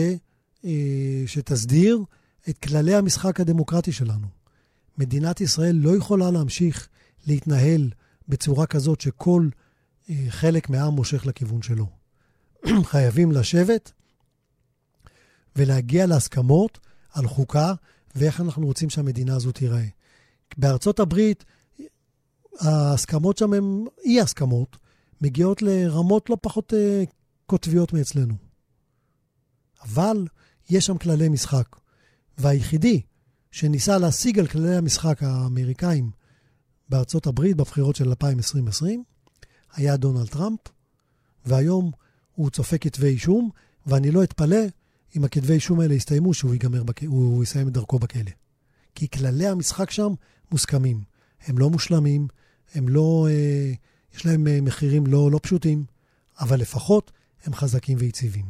אה, 0.64 1.22
שתסדיר 1.26 1.98
את 2.48 2.58
כללי 2.58 2.94
המשחק 2.94 3.40
הדמוקרטי 3.40 3.92
שלנו. 3.92 4.26
מדינת 4.98 5.40
ישראל 5.40 5.76
לא 5.76 5.96
יכולה 5.96 6.30
להמשיך 6.30 6.88
להתנהל 7.26 7.90
בצורה 8.28 8.66
כזאת 8.66 9.00
שכל 9.00 9.48
אה, 10.10 10.26
חלק 10.28 10.70
מהעם 10.70 10.94
מושך 10.94 11.26
לכיוון 11.26 11.62
שלו. 11.62 11.86
חייבים 12.90 13.32
לשבת 13.32 13.92
ולהגיע 15.56 16.06
להסכמות 16.06 16.78
על 17.12 17.26
חוקה 17.26 17.74
ואיך 18.14 18.40
אנחנו 18.40 18.66
רוצים 18.66 18.90
שהמדינה 18.90 19.36
הזאת 19.36 19.54
תיראה. 19.54 19.86
בארצות 20.56 21.00
הברית, 21.00 21.44
ההסכמות 22.60 23.38
שם 23.38 23.52
הן 23.52 23.84
אי-הסכמות, 24.04 24.76
מגיעות 25.20 25.62
לרמות 25.62 26.30
לא 26.30 26.36
פחות 26.42 26.72
uh, 26.72 26.76
קוטביות 27.46 27.92
מאצלנו. 27.92 28.34
אבל 29.82 30.26
יש 30.70 30.86
שם 30.86 30.98
כללי 30.98 31.28
משחק, 31.28 31.76
והיחידי 32.38 33.00
שניסה 33.50 33.98
להשיג 33.98 34.38
על 34.38 34.46
כללי 34.46 34.76
המשחק 34.76 35.22
האמריקאים 35.22 36.10
בארצות 36.88 37.26
הברית 37.26 37.56
בבחירות 37.56 37.96
של 37.96 38.08
2020 38.08 39.04
היה 39.72 39.96
דונלד 39.96 40.28
טראמפ, 40.28 40.60
והיום 41.46 41.90
הוא 42.34 42.50
צופה 42.50 42.78
כתבי 42.78 43.06
אישום, 43.06 43.50
ואני 43.86 44.10
לא 44.10 44.24
אתפלא 44.24 44.56
אם 45.16 45.24
הכתבי 45.24 45.52
אישום 45.52 45.80
האלה 45.80 45.94
יסתיימו, 45.94 46.34
שהוא 46.34 46.52
ייגמר, 46.52 46.82
בכ... 46.82 47.02
הוא 47.06 47.42
יסיים 47.44 47.68
את 47.68 47.72
דרכו 47.72 47.98
בכלא. 47.98 48.30
כי 48.94 49.08
כללי 49.08 49.46
המשחק 49.46 49.90
שם 49.90 50.12
מוסכמים. 50.52 51.00
הם 51.46 51.58
לא 51.58 51.70
מושלמים, 51.70 52.28
הם 52.74 52.88
לא... 52.88 53.26
אה, 53.30 53.72
יש 54.14 54.26
להם 54.26 54.46
אה, 54.46 54.60
מחירים 54.60 55.06
לא, 55.06 55.30
לא 55.30 55.40
פשוטים, 55.42 55.84
אבל 56.40 56.60
לפחות 56.60 57.12
הם 57.44 57.54
חזקים 57.54 57.98
ויציבים. 58.00 58.44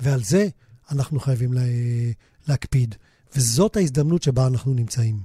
ועל 0.00 0.24
זה 0.24 0.48
אנחנו 0.90 1.20
חייבים 1.20 1.52
לה, 1.52 1.62
להקפיד, 2.48 2.94
וזאת 3.36 3.76
ההזדמנות 3.76 4.22
שבה 4.22 4.46
אנחנו 4.46 4.74
נמצאים. 4.74 5.22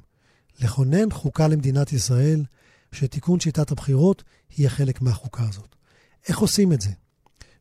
לכונן 0.59 1.11
חוקה 1.11 1.47
למדינת 1.47 1.93
ישראל, 1.93 2.43
שתיקון 2.91 3.39
שיטת 3.39 3.71
הבחירות 3.71 4.23
יהיה 4.57 4.69
חלק 4.69 5.01
מהחוקה 5.01 5.49
הזאת. 5.49 5.75
איך 6.27 6.39
עושים 6.39 6.73
את 6.73 6.81
זה? 6.81 6.89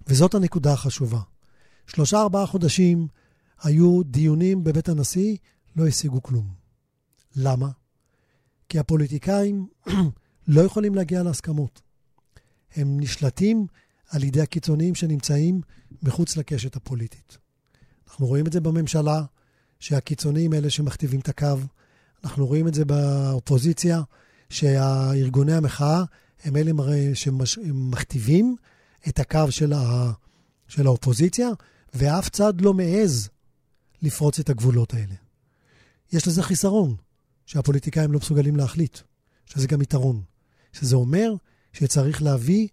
וזאת 0.06 0.34
הנקודה 0.34 0.72
החשובה. 0.72 1.20
שלושה 1.88 2.20
ארבעה 2.20 2.46
חודשים 2.46 3.08
היו 3.62 4.02
דיונים 4.02 4.64
בבית 4.64 4.88
הנשיא, 4.88 5.36
לא 5.76 5.86
השיגו 5.86 6.22
כלום. 6.22 6.46
למה? 7.36 7.68
כי 8.68 8.78
הפוליטיקאים 8.78 9.66
לא 10.48 10.60
יכולים 10.60 10.94
להגיע 10.94 11.22
להסכמות. 11.22 11.80
הם 12.76 13.00
נשלטים 13.00 13.66
על 14.08 14.24
ידי 14.24 14.40
הקיצוניים 14.40 14.94
שנמצאים 14.94 15.60
מחוץ 16.02 16.36
לקשת 16.36 16.76
הפוליטית. 16.76 17.38
אנחנו 18.08 18.26
רואים 18.26 18.46
את 18.46 18.52
זה 18.52 18.60
בממשלה, 18.60 19.22
שהקיצוניים 19.80 20.54
אלה 20.54 20.70
שמכתיבים 20.70 21.20
את 21.20 21.28
הקו. 21.28 21.56
אנחנו 22.24 22.46
רואים 22.46 22.68
את 22.68 22.74
זה 22.74 22.84
באופוזיציה, 22.84 24.02
שהארגוני 24.50 25.52
המחאה 25.52 26.04
הם 26.44 26.56
אלה 26.56 26.72
שמכתיבים 27.14 28.56
את 29.08 29.18
הקו 29.18 29.50
של, 29.50 29.72
ה... 29.72 30.12
של 30.68 30.86
האופוזיציה, 30.86 31.48
ואף 31.94 32.28
צד 32.28 32.60
לא 32.60 32.74
מעז 32.74 33.28
לפרוץ 34.02 34.38
את 34.38 34.50
הגבולות 34.50 34.94
האלה. 34.94 35.14
יש 36.12 36.28
לזה 36.28 36.42
חיסרון, 36.42 36.96
שהפוליטיקאים 37.46 38.12
לא 38.12 38.18
מסוגלים 38.18 38.56
להחליט, 38.56 38.98
שזה 39.46 39.66
גם 39.66 39.82
יתרון. 39.82 40.22
שזה 40.72 40.96
אומר 40.96 41.34
שצריך 41.72 42.22
להביא 42.22 42.68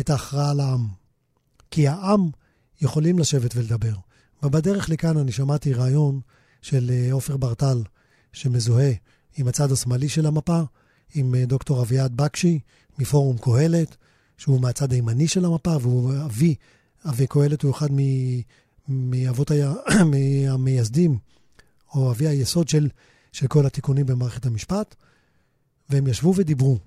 את 0.00 0.10
ההכרעה 0.10 0.54
לעם. 0.54 0.86
כי 1.70 1.88
העם 1.88 2.30
יכולים 2.80 3.18
לשבת 3.18 3.56
ולדבר. 3.56 3.94
ובדרך 4.42 4.90
לכאן 4.90 5.16
אני 5.16 5.32
שמעתי 5.32 5.72
רעיון 5.72 6.20
של 6.62 6.90
אה, 6.90 7.12
עופר 7.12 7.36
ברטל, 7.36 7.82
שמזוהה 8.32 8.92
עם 9.36 9.48
הצד 9.48 9.72
השמאלי 9.72 10.08
של 10.08 10.26
המפה, 10.26 10.60
עם 11.14 11.34
אה, 11.34 11.46
דוקטור 11.46 11.82
אביעד 11.82 12.16
בקשי 12.16 12.58
מפורום 12.98 13.38
קהלת, 13.38 13.96
שהוא 14.36 14.60
מהצד 14.60 14.92
הימני 14.92 15.28
של 15.28 15.44
המפה, 15.44 15.76
והוא 15.80 16.14
אבי, 16.24 16.54
אבי 17.04 17.26
קהלת 17.26 17.62
הוא 17.62 17.72
אחד 17.72 17.88
מאבות 18.88 19.50
המייסדים, 20.48 21.18
או 21.94 22.10
אבי 22.10 22.28
היסוד 22.28 22.68
של, 22.68 22.88
של 23.32 23.46
כל 23.46 23.66
התיקונים 23.66 24.06
במערכת 24.06 24.46
המשפט, 24.46 24.94
והם 25.90 26.06
ישבו 26.06 26.34
ודיברו. 26.36 26.78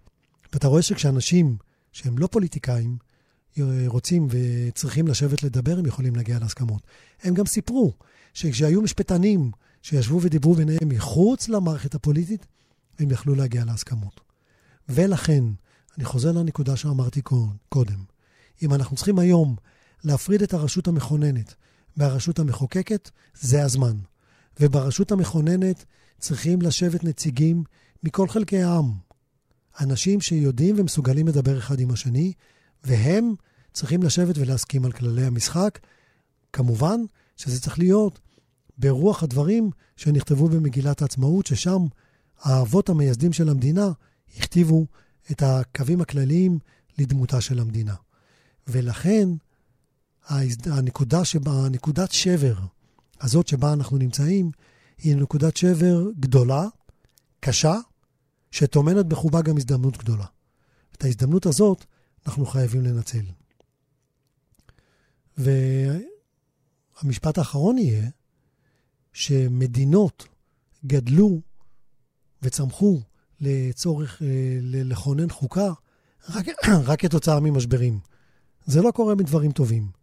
ואתה 0.53 0.68
רואה 0.68 0.82
שכשאנשים 0.82 1.57
שהם 1.91 2.18
לא 2.18 2.28
פוליטיקאים, 2.28 2.97
רוצים 3.88 4.28
וצריכים 4.30 5.07
לשבת 5.07 5.43
לדבר, 5.43 5.80
הם 5.80 5.86
יכולים 5.86 6.16
להגיע 6.16 6.39
להסכמות. 6.39 6.82
הם 7.24 7.34
גם 7.34 7.45
סיפרו 7.45 7.93
שכשהיו 8.34 8.82
משפטנים 8.82 9.51
שישבו 9.82 10.22
ודיברו 10.22 10.53
ביניהם 10.53 10.89
מחוץ 10.89 11.49
למערכת 11.49 11.95
הפוליטית, 11.95 12.45
הם 12.99 13.12
יכלו 13.12 13.36
להגיע 13.36 13.66
להסכמות. 13.66 14.22
ולכן, 14.89 15.43
אני 15.97 16.05
חוזר 16.05 16.32
לנקודה 16.32 16.76
שאמרתי 16.76 17.22
קודם, 17.70 18.03
אם 18.62 18.74
אנחנו 18.74 18.95
צריכים 18.95 19.20
היום 19.20 19.55
להפריד 20.04 20.41
את 20.41 20.54
הרשות 20.54 20.88
המכוננת 20.88 21.54
מהרשות 21.97 22.39
המחוקקת, 22.39 23.10
זה 23.34 23.64
הזמן. 23.64 23.97
וברשות 24.60 25.12
המכוננת 25.12 25.86
צריכים 26.20 26.62
לשבת 26.62 27.04
נציגים 27.04 27.64
מכל 28.04 28.28
חלקי 28.28 28.64
העם. 28.64 28.91
אנשים 29.80 30.22
שיודעים 30.22 30.76
ומסוגלים 30.78 31.28
לדבר 31.28 31.58
אחד 31.58 31.80
עם 31.80 31.91
השני, 31.91 32.34
והם 32.84 33.34
צריכים 33.74 34.04
לשבת 34.04 34.38
ולהסכים 34.38 34.86
על 34.86 34.91
כללי 34.91 35.26
המשחק. 35.26 35.80
כמובן 36.54 36.99
שזה 37.38 37.62
צריך 37.62 37.80
להיות 37.80 38.20
ברוח 38.78 39.24
הדברים 39.24 39.70
שנכתבו 39.97 40.47
במגילת 40.49 41.02
העצמאות, 41.02 41.45
ששם 41.45 41.86
האבות 42.39 42.89
המייסדים 42.89 43.34
של 43.34 43.49
המדינה 43.49 43.91
הכתיבו 44.38 44.86
את 45.32 45.43
הקווים 45.43 46.02
הכלליים 46.02 46.60
לדמותה 46.97 47.41
של 47.41 47.60
המדינה. 47.60 47.95
ולכן, 48.68 49.30
הנקודה 50.66 51.26
שבה, 51.26 51.70
נקודת 51.72 52.12
שבר 52.12 52.56
הזאת 53.22 53.48
שבה 53.48 53.74
אנחנו 53.74 53.98
נמצאים, 53.98 54.52
היא 54.98 55.16
נקודת 55.16 55.58
שבר 55.58 56.10
גדולה, 56.20 56.68
קשה, 57.40 57.76
שטומנת 58.52 59.06
בחובה 59.06 59.42
גם 59.42 59.58
הזדמנות 59.58 59.98
גדולה. 59.98 60.26
את 60.92 61.04
ההזדמנות 61.04 61.46
הזאת 61.46 61.86
אנחנו 62.28 62.46
חייבים 62.46 62.82
לנצל. 62.82 63.26
והמשפט 65.38 67.38
האחרון 67.38 67.78
יהיה 67.78 68.10
שמדינות 69.14 70.28
גדלו 70.86 71.42
וצמחו 72.42 73.02
לצורך 73.40 74.22
אה, 74.22 74.58
לכונן 74.62 75.30
חוקה 75.30 75.74
רק, 76.30 76.46
רק 76.88 77.02
כתוצאה 77.02 77.40
ממשברים. 77.40 78.00
זה 78.66 78.82
לא 78.82 78.92
קורה 78.92 79.16
מדברים 79.16 79.52
טובים. 79.52 80.01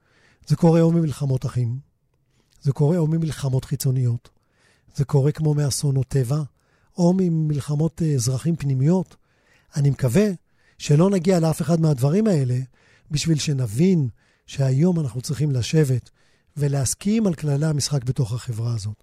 זה 0.49 0.57
קורה 0.57 0.80
או 0.80 0.92
ממלחמות 0.92 1.46
אחים, 1.46 1.78
זה 2.62 2.72
קורה 2.72 2.99
או 2.99 3.07
ממלחמות 3.07 3.64
חיצוניות, 3.64 4.30
זה 4.96 5.05
קורה 5.05 5.32
כמו 5.32 5.55
מאסונות 5.55 6.09
טבע, 6.09 6.42
או 6.99 7.14
ממלחמות 7.16 8.03
אה, 8.03 8.14
אזרחים 8.14 8.57
פנימיות. 8.57 9.16
אני 9.76 9.90
מקווה 9.90 10.26
שלא 10.78 11.11
נגיע 11.11 11.40
לאף 11.40 11.62
אחד 11.62 11.80
מהדברים 11.80 12.26
האלה 12.26 12.59
בשביל 13.11 13.38
שנבין 13.38 14.09
שהיום 14.46 15.01
אנחנו 15.01 15.20
צריכים 15.20 15.51
לשבת 15.51 16.11
ולהסכים 16.57 17.26
על 17.26 17.34
כללי 17.34 17.66
המשחק 17.66 18.05
בתוך 18.05 18.32
החברה 18.32 18.74
הזאת. 18.74 19.03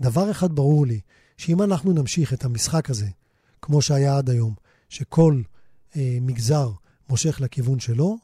דבר 0.00 0.30
אחד 0.30 0.52
ברור 0.54 0.86
לי, 0.86 1.00
שאם 1.36 1.62
אנחנו 1.62 1.92
נמשיך 1.92 2.32
את 2.32 2.44
המשחק 2.44 2.90
הזה, 2.90 3.06
כמו 3.62 3.82
שהיה 3.82 4.18
עד 4.18 4.30
היום, 4.30 4.54
שכל 4.88 5.42
אה, 5.96 6.18
מגזר 6.20 6.70
מושך 7.08 7.40
לכיוון 7.40 7.80
שלו, 7.80 8.16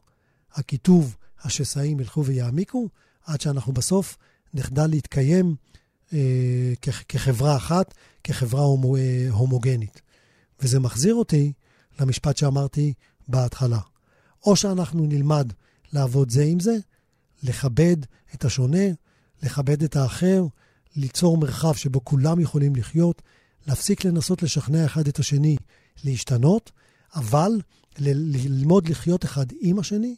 הכיתוב, 0.53 1.17
השסעים 1.43 2.01
ילכו 2.01 2.25
ויעמיקו, 2.25 2.89
עד 3.27 3.41
שאנחנו 3.41 3.73
בסוף 3.73 4.17
נחדל 4.55 4.87
להתקיים 4.87 5.55
אה, 6.13 6.73
כ- 6.83 7.05
כחברה 7.09 7.57
אחת, 7.57 7.95
כחברה 8.25 8.63
הומו, 8.63 8.97
אה, 8.97 9.27
הומוגנית. 9.31 10.01
וזה 10.61 10.81
מחזיר 10.81 11.15
אותי 11.15 11.53
למשפט 12.01 12.37
שאמרתי 12.37 12.93
בהתחלה. 13.29 13.81
או 14.47 14.57
שאנחנו 14.57 15.07
נלמד 15.07 15.53
לעבוד 15.93 16.31
זה 16.31 16.43
עם 16.43 16.61
זה, 16.61 16.77
לכבד 17.43 17.97
את 18.35 18.45
השונה, 18.45 18.87
לכבד 19.43 19.83
את 19.83 19.97
האחר, 19.97 20.45
ליצור 20.97 21.39
מרחב 21.39 21.75
שבו 21.75 22.05
כולם 22.05 22.41
יכולים 22.41 22.77
לחיות, 22.77 23.23
להפסיק 23.67 24.05
לנסות 24.05 24.43
לשכנע 24.43 24.85
אחד 24.85 25.09
את 25.09 25.19
השני 25.19 25.57
להשתנות, 26.05 26.73
אבל 27.15 27.61
ללמוד 27.99 28.89
לחיות 28.89 29.25
אחד 29.25 29.47
עם 29.61 29.79
השני, 29.79 30.17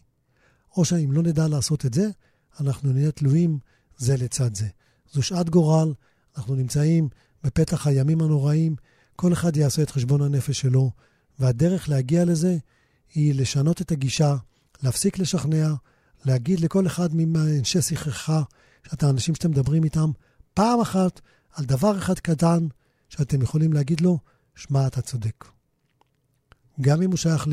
או 0.77 0.85
שאם 0.85 1.13
לא 1.13 1.23
נדע 1.23 1.49
לעשות 1.49 1.87
את 1.87 1.95
זה, 1.95 2.11
אנחנו 2.61 2.93
נהיה 2.93 3.11
תלויים 3.11 3.59
זה 3.97 4.17
לצד 4.17 4.55
זה. 4.55 4.69
זו 5.13 5.23
שעת 5.23 5.51
גורל, 5.51 5.95
אנחנו 6.37 6.55
נמצאים 6.55 7.09
בפתח 7.45 7.87
הימים 7.87 8.23
הנוראים, 8.23 8.77
כל 9.17 9.33
אחד 9.33 9.57
יעשה 9.57 9.83
את 9.83 9.91
חשבון 9.91 10.23
הנפש 10.23 10.61
שלו, 10.61 10.91
והדרך 11.39 11.89
להגיע 11.89 12.25
לזה 12.25 12.57
היא 13.15 13.35
לשנות 13.35 13.81
את 13.81 13.93
הגישה, 13.93 14.37
להפסיק 14.83 15.19
לשכנע, 15.19 15.75
להגיד 16.25 16.61
לכל 16.61 16.87
אחד 16.87 17.15
מאנשי 17.15 17.83
שיחך, 17.83 18.33
שאתה 18.89 19.07
האנשים 19.07 19.35
שאתם 19.35 19.51
מדברים 19.51 19.85
איתם, 19.85 20.11
פעם 20.55 20.81
אחת 20.81 21.21
על 21.53 21.65
דבר 21.65 21.99
אחד 21.99 22.19
קטן 22.19 22.67
שאתם 23.09 23.43
יכולים 23.43 23.73
להגיד 23.73 24.01
לו, 24.01 24.19
שמע, 24.55 24.87
אתה 24.87 25.03
צודק. 25.03 25.45
גם 26.81 27.03
אם 27.03 27.11
הוא 27.11 27.17
שייך 27.17 27.49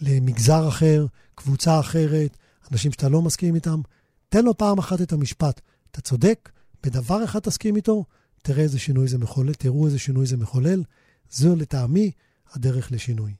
למגזר 0.00 0.68
אחר, 0.68 1.06
קבוצה 1.40 1.80
אחרת, 1.80 2.36
אנשים 2.72 2.92
שאתה 2.92 3.08
לא 3.08 3.22
מסכים 3.22 3.54
איתם, 3.54 3.80
תן 4.28 4.44
לו 4.44 4.58
פעם 4.58 4.78
אחת 4.78 5.02
את 5.02 5.12
המשפט, 5.12 5.60
אתה 5.90 6.00
צודק, 6.00 6.50
בדבר 6.82 7.24
אחד 7.24 7.38
תסכים 7.38 7.76
איתו, 7.76 8.04
תראה 8.42 8.62
איזה 8.62 8.78
שינוי 8.78 9.08
זה 9.08 9.18
מחולל, 9.18 9.54
תראו 9.54 9.86
איזה 9.86 9.98
שינוי 9.98 10.26
זה 10.26 10.36
מחולל. 10.36 10.82
זו 11.30 11.56
לטעמי 11.56 12.10
הדרך 12.52 12.92
לשינוי. 12.92 13.34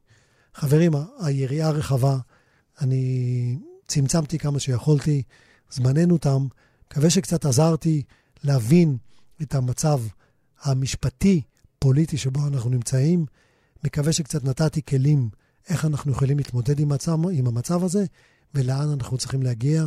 חברים, 0.55 0.93
היריעה 1.21 1.71
רחבה, 1.71 2.19
אני 2.81 3.59
צמצמתי 3.89 4.39
כמה 4.39 4.61
שיכולתי, 4.61 5.23
זמננו 5.71 6.19
תם, 6.19 6.47
מקווה 6.87 7.11
שקצת 7.11 7.45
עזרתי 7.45 8.03
להבין 8.45 8.97
את 9.43 9.55
המצב 9.55 10.01
המשפטי-פוליטי 10.63 12.17
שבו 12.17 12.47
אנחנו 12.47 12.71
נמצאים. 12.71 13.27
מקווה 13.85 14.13
שקצת 14.13 14.45
נתתי 14.45 14.83
כלים 14.83 15.29
איך 15.69 15.85
אנחנו 15.85 16.13
יכולים 16.13 16.39
להתמודד 16.39 16.81
עם 16.81 16.93
המצב, 16.93 17.19
עם 17.33 17.47
המצב 17.47 17.85
הזה 17.85 18.05
ולאן 18.55 18.89
אנחנו 18.91 19.19
צריכים 19.19 19.43
להגיע 19.43 19.87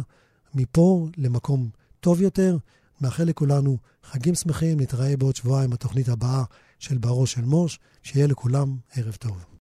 מפה 0.53 1.07
למקום 1.17 1.69
טוב 1.99 2.21
יותר. 2.21 2.57
מאחל 3.01 3.23
לכולנו 3.23 3.77
חגים 4.03 4.35
שמחים, 4.35 4.79
נתראה 4.79 5.17
בעוד 5.17 5.35
שבועיים 5.35 5.69
בתוכנית 5.69 6.09
הבאה 6.09 6.43
של 6.79 6.97
בראש 6.97 7.31
של 7.33 7.45
מוש, 7.45 7.79
שיהיה 8.03 8.27
לכולם 8.27 8.77
ערב 8.95 9.15
טוב. 9.15 9.45